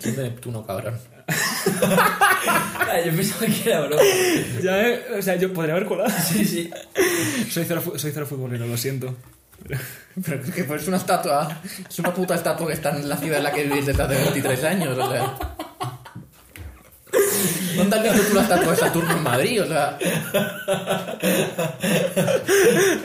Son 0.00 0.16
de 0.16 0.22
Neptuno, 0.22 0.66
cabrón. 0.66 0.98
Ah, 2.48 3.00
yo 3.04 3.10
pensaba 3.16 3.46
que 3.46 3.68
era 3.68 3.80
broma. 3.80 4.02
Ya, 4.62 4.88
eh, 4.88 5.18
o 5.18 5.22
sea, 5.22 5.34
yo 5.34 5.52
podría 5.52 5.74
haber 5.74 5.86
colado. 5.86 6.08
Sí, 6.24 6.44
sí. 6.44 6.70
Soy 7.50 7.64
cero, 7.66 7.82
soy 7.96 8.12
cero 8.12 8.26
futbolero, 8.26 8.66
lo 8.66 8.76
siento. 8.76 9.16
Pero 10.24 10.42
es 10.42 10.50
que 10.52 10.64
pues 10.64 10.82
es 10.82 10.88
una 10.88 10.98
estatua, 10.98 11.60
es 11.88 11.98
una 11.98 12.14
puta 12.14 12.36
estatua 12.36 12.68
que 12.68 12.74
está 12.74 12.96
en 12.96 13.08
la 13.08 13.16
ciudad 13.16 13.38
en 13.38 13.44
la 13.44 13.52
que 13.52 13.64
vivís 13.64 13.86
desde 13.86 14.02
hace 14.02 14.14
23 14.14 14.64
años, 14.64 14.96
o 14.96 15.10
sea. 15.10 15.34
¿Dónde 17.76 17.96
has 17.96 18.02
visto 18.14 18.28
tú 18.28 18.34
la 18.34 18.42
estatua 18.42 18.70
de 18.72 18.76
Saturno 18.78 19.16
en 19.16 19.22
Madrid? 19.22 19.62
O 19.62 19.66
sea, 19.66 19.98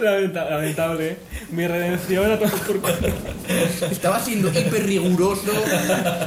Lamenta- 0.02 0.50
lamentable, 0.50 1.08
¿eh? 1.10 1.18
Mi 1.52 1.68
redención 1.68 2.26
era 2.26 2.40
todo 2.40 2.50
por 2.50 2.80
estaba 3.92 4.20
siendo 4.20 4.50
hiper 4.50 4.86
riguroso, 4.86 5.52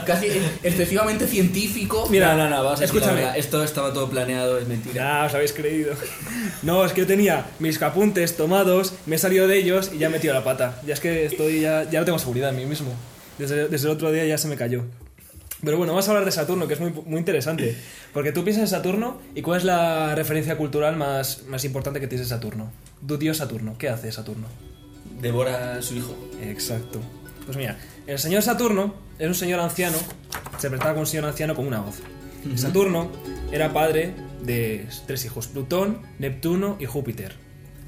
casi 0.07 0.27
excesivamente 0.63 1.27
científico. 1.27 2.07
Mira, 2.11 2.35
no, 2.35 2.45
no, 2.45 2.51
no, 2.51 2.65
vamos 2.65 2.79
a 2.79 2.83
decir 2.83 2.95
la 2.95 3.01
escúchame. 3.01 3.21
verdad. 3.23 3.39
Esto 3.39 3.65
estaba 3.65 3.93
todo 3.93 4.09
planeado, 4.11 4.59
es 4.59 4.67
mentira. 4.69 4.95
Ya, 4.95 5.25
os 5.27 5.35
habéis 5.35 5.53
creído. 5.53 5.95
No, 6.63 6.85
es 6.85 6.93
que 6.93 7.03
yo 7.03 7.07
tenía 7.07 7.47
mis 7.59 7.81
apuntes 7.83 8.37
tomados, 8.37 8.95
me 9.07 9.17
he 9.17 9.19
salido 9.19 9.49
de 9.49 9.57
ellos 9.59 9.91
y 9.95 9.99
ya 9.99 10.09
he 10.09 10.11
metido 10.11 10.35
la 10.35 10.45
pata. 10.45 10.75
Ya 10.87 10.95
es 10.95 11.01
que 11.01 11.25
estoy, 11.27 11.61
ya, 11.63 11.85
ya 11.91 12.01
no 12.01 12.05
tengo 12.05 12.19
seguridad 12.19 12.51
en 12.51 12.57
mí 12.57 12.67
mismo. 12.67 12.93
Desde, 13.39 13.69
desde 13.69 13.89
el 13.89 13.95
otro 13.95 14.13
día 14.13 14.25
ya 14.27 14.39
se 14.39 14.49
me 14.49 14.57
cayó. 14.57 14.85
Pero 15.65 15.79
bueno, 15.79 15.93
vamos 15.93 16.07
a 16.09 16.11
hablar 16.11 16.25
de 16.25 16.33
Saturno, 16.33 16.67
que 16.67 16.75
es 16.75 16.81
muy, 16.81 16.93
muy 16.93 17.19
interesante. 17.19 17.77
Porque 18.13 18.33
tú 18.33 18.45
piensas 18.45 18.63
en 18.63 18.69
Saturno 18.69 19.21
y 19.35 19.43
¿cuál 19.43 19.59
es 19.59 19.65
la 19.65 20.15
referencia 20.15 20.57
cultural 20.57 20.97
más, 20.97 21.45
más 21.49 21.65
importante 21.65 22.01
que 22.01 22.07
tienes 22.07 22.29
de 22.29 22.35
Saturno? 22.35 22.71
Tu 23.07 23.17
dios 23.17 23.39
Saturno. 23.39 23.77
¿Qué 23.79 23.89
hace 23.89 24.13
Saturno? 24.13 24.47
Devora 25.21 25.77
a 25.77 25.83
su 25.83 25.95
hijo. 25.95 26.17
Exacto. 26.43 27.01
Pues 27.45 27.57
mira, 27.57 27.79
el 28.07 28.19
señor 28.19 28.43
Saturno 28.43 28.95
era 29.19 29.29
un 29.29 29.35
señor 29.35 29.61
anciano, 29.61 29.97
se 30.59 30.69
presentaba 30.69 30.93
como 30.93 31.01
un 31.01 31.07
señor 31.07 31.27
anciano 31.27 31.55
con 31.55 31.67
una 31.67 31.81
voz. 31.81 32.01
Saturno 32.57 33.11
era 33.53 33.73
padre 33.73 34.15
de 34.43 34.87
tres 35.07 35.25
hijos, 35.25 35.47
Plutón, 35.47 36.01
Neptuno 36.19 36.77
y 36.79 36.85
Júpiter. 36.87 37.37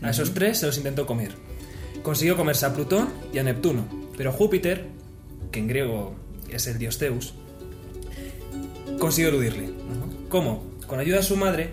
A 0.03 0.11
esos 0.11 0.35
tres 0.35 0.59
se 0.59 0.67
los 0.67 0.77
intentó 0.77 1.07
comer. 1.07 1.33
Consiguió 2.03 2.37
comerse 2.37 2.67
a 2.67 2.75
Plutón 2.75 3.09
y 3.33 3.39
a 3.39 3.43
Neptuno, 3.43 3.87
pero 4.17 4.33
Júpiter, 4.33 4.87
que 5.51 5.59
en 5.59 5.69
griego 5.69 6.15
es 6.51 6.67
el 6.67 6.79
dios 6.79 6.99
Zeus, 6.99 7.35
consiguió 8.99 9.29
eludirle. 9.31 9.71
¿Cómo? 10.29 10.65
Con 10.87 10.99
ayuda 11.01 11.19
de 11.19 11.23
su 11.23 11.37
madre, 11.37 11.71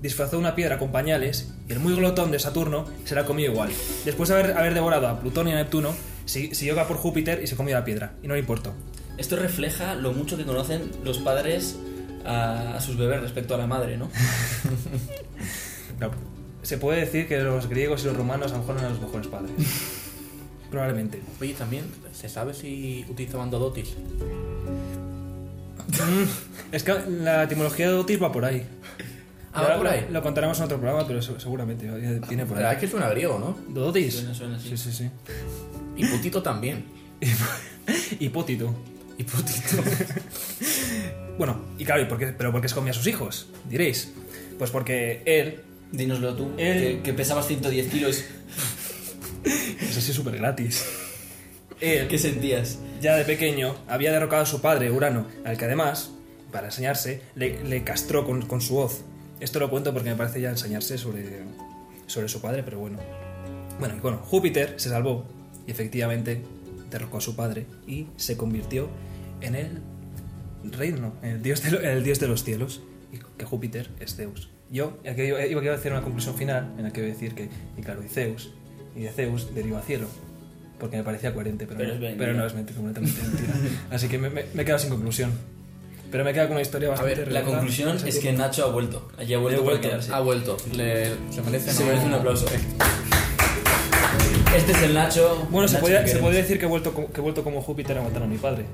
disfrazó 0.00 0.38
una 0.38 0.54
piedra 0.54 0.78
con 0.78 0.92
pañales 0.92 1.52
y 1.68 1.72
el 1.72 1.78
muy 1.80 1.94
glotón 1.94 2.30
de 2.30 2.38
Saturno 2.38 2.86
se 3.04 3.14
la 3.14 3.24
comió 3.24 3.50
igual. 3.50 3.70
Después 4.04 4.28
de 4.28 4.34
haber, 4.36 4.56
haber 4.56 4.74
devorado 4.74 5.08
a 5.08 5.20
Plutón 5.20 5.48
y 5.48 5.52
a 5.52 5.56
Neptuno, 5.56 5.94
si- 6.24 6.54
siguió 6.54 6.76
por 6.86 6.96
Júpiter 6.96 7.40
y 7.42 7.46
se 7.46 7.56
comió 7.56 7.74
la 7.74 7.84
piedra. 7.84 8.14
Y 8.22 8.28
no 8.28 8.34
le 8.34 8.40
importó. 8.40 8.72
Esto 9.18 9.36
refleja 9.36 9.94
lo 9.94 10.12
mucho 10.12 10.36
que 10.36 10.44
conocen 10.44 10.90
los 11.04 11.18
padres 11.18 11.76
a, 12.24 12.76
a 12.76 12.80
sus 12.80 12.96
bebés 12.96 13.20
respecto 13.20 13.54
a 13.54 13.58
la 13.58 13.66
madre, 13.66 13.96
¿no? 13.96 14.08
Se 16.62 16.78
puede 16.78 17.00
decir 17.00 17.26
que 17.28 17.38
los 17.40 17.68
griegos 17.68 18.02
y 18.02 18.06
los 18.06 18.16
romanos 18.16 18.52
a 18.52 18.54
lo 18.54 18.60
mejor 18.60 18.74
no 18.76 18.80
eran 18.82 18.92
los 18.92 19.00
mejores 19.02 19.26
padres. 19.26 19.50
Probablemente. 20.70 21.20
Oye, 21.40 21.54
también, 21.54 21.84
¿se 22.12 22.28
sabe 22.28 22.54
si 22.54 23.04
utilizaban 23.08 23.50
Dodotis? 23.50 23.94
Mm, 25.88 26.74
Es 26.74 26.82
que 26.82 26.94
la 27.22 27.44
etimología 27.44 27.86
de 27.88 27.92
Dotis 27.92 28.22
va 28.22 28.30
por 28.32 28.44
ahí. 28.44 28.62
Ah, 29.52 29.62
va 29.62 29.76
por 29.76 29.86
ahí. 29.88 30.04
Lo, 30.08 30.14
lo 30.14 30.22
contaremos 30.22 30.58
en 30.58 30.64
otro 30.64 30.78
programa, 30.80 31.06
pero 31.06 31.20
se- 31.20 31.38
seguramente 31.38 31.86
viene 32.28 32.46
por 32.46 32.56
La 32.56 32.62
verdad 32.62 32.70
ahí. 32.70 32.74
es 32.76 32.80
que 32.80 32.88
suena 32.88 33.08
griego, 33.10 33.38
¿no? 33.38 33.74
¿Dodotis? 33.74 34.14
Suena, 34.14 34.34
suena 34.34 34.56
así. 34.56 34.68
Sí, 34.70 34.76
sí, 34.78 34.92
sí. 34.92 35.10
Y 35.96 36.06
putito 36.06 36.42
también. 36.42 36.84
Hipótito. 38.20 38.74
Hipótito. 39.18 39.82
Bueno, 41.38 41.62
y 41.78 41.84
claro, 41.86 42.02
¿y 42.02 42.04
por 42.04 42.18
qué, 42.18 42.26
¿pero 42.26 42.52
por 42.52 42.60
qué 42.60 42.68
se 42.68 42.74
comía 42.74 42.90
a 42.90 42.94
sus 42.94 43.06
hijos? 43.06 43.46
Diréis. 43.68 44.12
Pues 44.58 44.70
porque 44.70 45.22
él, 45.24 45.60
Dínoslo 45.90 46.34
tú, 46.34 46.52
Él- 46.58 46.96
que, 46.98 47.00
que 47.02 47.12
pesabas 47.14 47.46
110 47.46 47.88
kilos. 47.88 48.22
eso 49.80 50.00
sí 50.00 50.10
es 50.10 50.14
súper 50.16 50.36
gratis. 50.36 50.84
Él, 51.82 52.08
¿Qué 52.08 52.18
sentías? 52.18 52.78
ya 53.00 53.16
de 53.16 53.24
pequeño, 53.24 53.74
había 53.88 54.12
derrocado 54.12 54.42
a 54.42 54.46
su 54.46 54.60
padre, 54.60 54.90
Urano, 54.90 55.26
al 55.44 55.56
que 55.58 55.64
además, 55.64 56.10
para 56.52 56.66
enseñarse, 56.68 57.20
le, 57.34 57.64
le 57.64 57.82
castró 57.82 58.24
con, 58.24 58.42
con 58.46 58.60
su 58.60 58.76
hoz. 58.78 59.02
Esto 59.40 59.58
lo 59.58 59.68
cuento 59.70 59.92
porque 59.92 60.10
me 60.10 60.16
parece 60.16 60.40
ya 60.40 60.50
enseñarse 60.50 60.98
sobre, 60.98 61.40
sobre 62.06 62.28
su 62.28 62.40
padre, 62.40 62.62
pero 62.62 62.78
bueno. 62.78 62.98
Bueno, 63.80 63.96
bueno, 64.00 64.18
Júpiter 64.18 64.74
se 64.76 64.88
salvó 64.90 65.24
y 65.66 65.72
efectivamente 65.72 66.42
derrocó 66.90 67.18
a 67.18 67.20
su 67.20 67.34
padre 67.34 67.66
y 67.86 68.06
se 68.16 68.36
convirtió 68.36 68.88
en 69.40 69.56
el 69.56 69.80
reino, 70.70 71.14
en 71.22 71.30
el 71.30 71.42
dios 71.42 71.62
de, 71.64 71.70
lo- 71.72 71.80
en 71.80 71.88
el 71.88 72.04
dios 72.04 72.20
de 72.20 72.28
los 72.28 72.44
cielos, 72.44 72.82
y 73.12 73.18
que 73.36 73.44
Júpiter 73.44 73.90
es 73.98 74.14
Zeus. 74.14 74.48
Yo 74.70 74.98
aquí 75.10 75.22
iba, 75.22 75.44
iba 75.44 75.72
a 75.72 75.74
hacer 75.74 75.90
una 75.92 76.02
conclusión 76.02 76.36
final 76.36 76.72
en 76.78 76.84
la 76.84 76.92
que 76.92 77.00
voy 77.00 77.10
a 77.10 77.12
decir 77.14 77.34
que, 77.34 77.48
y 77.76 77.82
claro, 77.82 78.04
y 78.04 78.08
Zeus, 78.08 78.52
y 78.94 79.00
de 79.00 79.10
Zeus 79.10 79.52
deriva 79.54 79.82
cielo, 79.82 80.06
porque 80.82 80.96
me 80.98 81.04
parecía 81.04 81.32
coherente, 81.32 81.66
pero, 81.66 81.78
Pero 81.78 81.88
no, 81.90 81.94
es 81.94 82.00
mentira. 82.00 82.26
pero 82.26 82.38
no 82.38 82.46
es 82.46 82.54
mentira, 82.54 82.76
completamente 82.76 83.22
mentira. 83.22 83.54
Así 83.90 84.08
que 84.08 84.18
me, 84.18 84.28
me, 84.28 84.44
me 84.52 84.62
he 84.62 84.64
quedado 84.64 84.80
sin 84.80 84.90
conclusión. 84.90 85.30
Pero 86.10 86.24
me 86.24 86.30
he 86.30 86.32
quedado 86.34 86.48
con 86.48 86.56
una 86.56 86.62
historia 86.62 86.90
bastante 86.90 87.14
ver, 87.14 87.32
La 87.32 87.42
conclusión 87.42 87.96
es 88.04 88.18
que 88.18 88.32
Nacho 88.32 88.66
ha 88.66 88.70
vuelto. 88.70 89.08
Allí 89.16 89.32
ha 89.32 89.38
vuelto 89.38 89.62
vuelto. 89.62 89.88
Ha 90.12 90.20
vuelto. 90.20 90.56
Le- 90.74 91.06
se 91.30 91.40
merece, 91.42 91.72
Se 91.72 91.80
¿no? 91.80 91.86
merece 91.88 92.06
un 92.06 92.14
aplauso. 92.14 92.46
Este 94.56 94.72
es 94.72 94.82
el 94.82 94.92
Nacho. 94.92 95.46
Bueno, 95.50 95.62
el 95.62 95.68
se 95.68 95.74
Nacho 95.76 95.80
podría, 95.80 96.04
que 96.04 96.10
se 96.10 96.20
decir 96.20 96.58
que 96.58 96.66
he, 96.66 96.68
vuelto, 96.68 96.92
como- 96.92 97.10
que 97.10 97.20
he 97.20 97.22
vuelto 97.22 97.42
como 97.42 97.62
Júpiter 97.62 97.96
a 97.96 98.02
matar 98.02 98.24
a 98.24 98.26
mi 98.26 98.36
padre. 98.36 98.66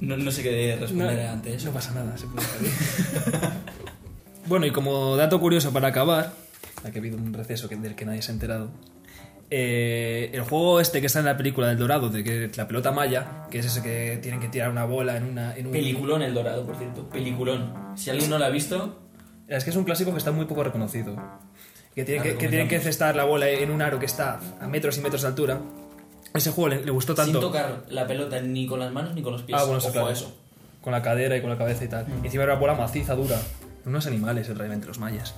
No, 0.00 0.16
no 0.16 0.30
sé 0.30 0.42
qué 0.42 0.76
responder 0.78 1.26
ante 1.26 1.54
eso. 1.54 1.66
No 1.68 1.72
pasa 1.72 1.92
nada, 1.94 2.16
se 2.18 2.26
puede 2.26 2.46
bueno, 4.46 4.66
y 4.66 4.70
como 4.70 5.16
dato 5.16 5.40
curioso 5.40 5.72
para 5.72 5.88
acabar, 5.88 6.32
ya 6.84 6.90
que 6.90 6.98
ha 6.98 7.00
habido 7.00 7.16
un 7.16 7.32
receso 7.32 7.68
del 7.68 7.94
que 7.94 8.04
nadie 8.04 8.22
se 8.22 8.30
ha 8.30 8.34
enterado, 8.34 8.70
eh, 9.56 10.30
el 10.32 10.42
juego 10.42 10.80
este 10.80 11.00
que 11.00 11.06
está 11.06 11.20
en 11.20 11.26
la 11.26 11.36
película 11.36 11.68
del 11.68 11.78
Dorado, 11.78 12.08
de 12.08 12.24
que 12.24 12.50
la 12.56 12.66
pelota 12.66 12.90
maya, 12.90 13.46
que 13.52 13.60
es 13.60 13.66
ese 13.66 13.82
que 13.82 14.18
tienen 14.20 14.40
que 14.40 14.48
tirar 14.48 14.68
una 14.68 14.84
bola 14.84 15.16
en, 15.16 15.22
una, 15.22 15.54
en 15.54 15.66
un... 15.66 15.72
Peliculón 15.72 16.22
El 16.22 16.34
Dorado, 16.34 16.66
por 16.66 16.74
cierto. 16.76 17.08
Peliculón. 17.08 17.72
Si 17.94 18.10
alguien 18.10 18.30
no 18.30 18.38
lo 18.38 18.46
ha 18.46 18.48
visto, 18.48 18.98
Es 19.46 19.62
que 19.62 19.70
es 19.70 19.76
un 19.76 19.84
clásico 19.84 20.10
que 20.10 20.18
está 20.18 20.32
muy 20.32 20.46
poco 20.46 20.64
reconocido. 20.64 21.14
Que 21.94 22.04
tienen 22.04 22.24
que, 22.24 22.36
que 22.36 22.48
tienen 22.48 22.66
que 22.66 22.80
cestar 22.80 23.14
la 23.14 23.22
bola 23.22 23.48
en 23.48 23.70
un 23.70 23.80
aro 23.80 24.00
que 24.00 24.06
está 24.06 24.40
a 24.60 24.66
metros 24.66 24.98
y 24.98 25.02
metros 25.02 25.22
de 25.22 25.28
altura. 25.28 25.60
Ese 26.34 26.50
juego 26.50 26.70
le, 26.70 26.84
le 26.84 26.90
gustó 26.90 27.14
tanto. 27.14 27.38
sin 27.38 27.40
tocar 27.40 27.84
la 27.90 28.08
pelota 28.08 28.40
ni 28.40 28.66
con 28.66 28.80
las 28.80 28.90
manos 28.90 29.14
ni 29.14 29.22
con 29.22 29.34
los 29.34 29.42
pies. 29.42 29.56
Ah, 29.56 29.62
bueno, 29.62 29.78
eso 29.78 29.92
claro. 29.92 30.08
a 30.08 30.12
eso. 30.12 30.36
Con 30.80 30.92
la 30.92 31.00
cadera 31.00 31.36
y 31.36 31.40
con 31.40 31.50
la 31.50 31.56
cabeza 31.56 31.84
y 31.84 31.88
tal. 31.88 32.08
Mm. 32.08 32.24
Y 32.24 32.26
encima 32.26 32.42
era 32.42 32.54
una 32.54 32.60
bola 32.60 32.74
maciza, 32.74 33.14
dura. 33.14 33.40
Unos 33.86 34.08
animales, 34.08 34.48
realmente, 34.48 34.88
los 34.88 34.98
mayas. 34.98 35.32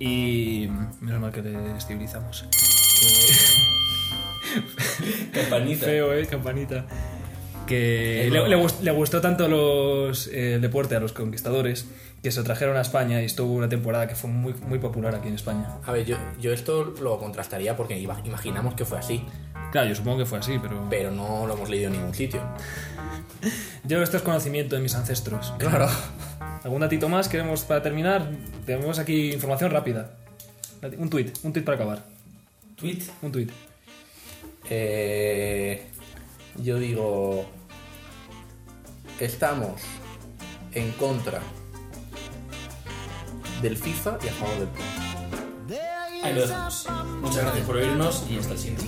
Y. 0.00 0.68
Menos 1.00 1.20
mal 1.20 1.30
que 1.30 1.42
les 1.42 1.86
civilizamos. 1.86 2.44
Campanita. 5.32 5.86
Feo, 5.86 6.14
eh, 6.14 6.26
campanita. 6.26 6.84
Que 7.66 8.28
le, 8.30 8.92
gustó 8.92 9.20
tanto 9.20 9.48
los, 9.48 10.26
eh, 10.28 10.54
el 10.54 10.60
deporte 10.60 10.96
a 10.96 11.00
los 11.00 11.12
conquistadores 11.12 11.86
que 12.22 12.30
se 12.30 12.40
lo 12.40 12.44
trajeron 12.44 12.76
a 12.76 12.82
España 12.82 13.22
y 13.22 13.24
estuvo 13.24 13.52
una 13.52 13.68
temporada 13.68 14.06
que 14.06 14.14
fue 14.14 14.30
muy, 14.30 14.54
muy 14.66 14.78
popular 14.78 15.14
aquí 15.14 15.28
en 15.28 15.34
España. 15.34 15.66
A 15.84 15.92
ver, 15.92 16.04
yo, 16.04 16.16
yo 16.40 16.52
esto 16.52 16.94
lo 17.00 17.18
contrastaría 17.18 17.76
porque 17.76 17.98
imaginamos 17.98 18.74
que 18.74 18.84
fue 18.84 18.98
así, 18.98 19.24
Claro, 19.72 19.88
yo 19.88 19.94
supongo 19.94 20.18
que 20.18 20.26
fue 20.26 20.38
así, 20.38 20.58
pero. 20.60 20.86
pero 20.90 21.10
no 21.10 21.46
lo 21.46 21.54
hemos 21.54 21.70
leído 21.70 21.86
en 21.86 21.94
ningún 21.94 22.14
sitio. 22.14 22.42
Yo 23.84 24.02
esto 24.02 24.18
es 24.18 24.22
conocimiento 24.22 24.76
de 24.76 24.82
mis 24.82 24.94
ancestros. 24.94 25.54
Claro. 25.58 25.88
¿Algún 26.62 26.82
datito 26.82 27.08
más 27.08 27.28
queremos 27.28 27.62
para 27.62 27.82
terminar? 27.82 28.30
Tenemos 28.66 28.98
aquí 28.98 29.32
información 29.32 29.70
rápida. 29.70 30.10
Un 30.98 31.08
tweet, 31.08 31.32
un 31.42 31.54
tweet 31.54 31.64
para 31.64 31.76
acabar. 31.76 32.11
Tweet. 32.82 33.02
Un 33.22 33.30
tweet. 33.30 33.48
Eh, 34.68 35.86
yo 36.56 36.80
digo, 36.80 37.46
estamos 39.20 39.80
en 40.72 40.90
contra 40.92 41.40
del 43.62 43.76
FIFA 43.76 44.18
y 44.24 44.28
a 44.28 44.32
favor 44.32 44.58
del 44.58 44.68
PUN. 44.68 45.76
Ahí 46.24 46.34
lo 46.34 46.40
dejamos. 46.40 46.88
Muchas 47.20 47.44
gracias 47.44 47.66
por 47.66 47.76
oírnos 47.76 48.24
y 48.28 48.38
hasta 48.38 48.54
el 48.54 48.58
siguiente. 48.58 48.84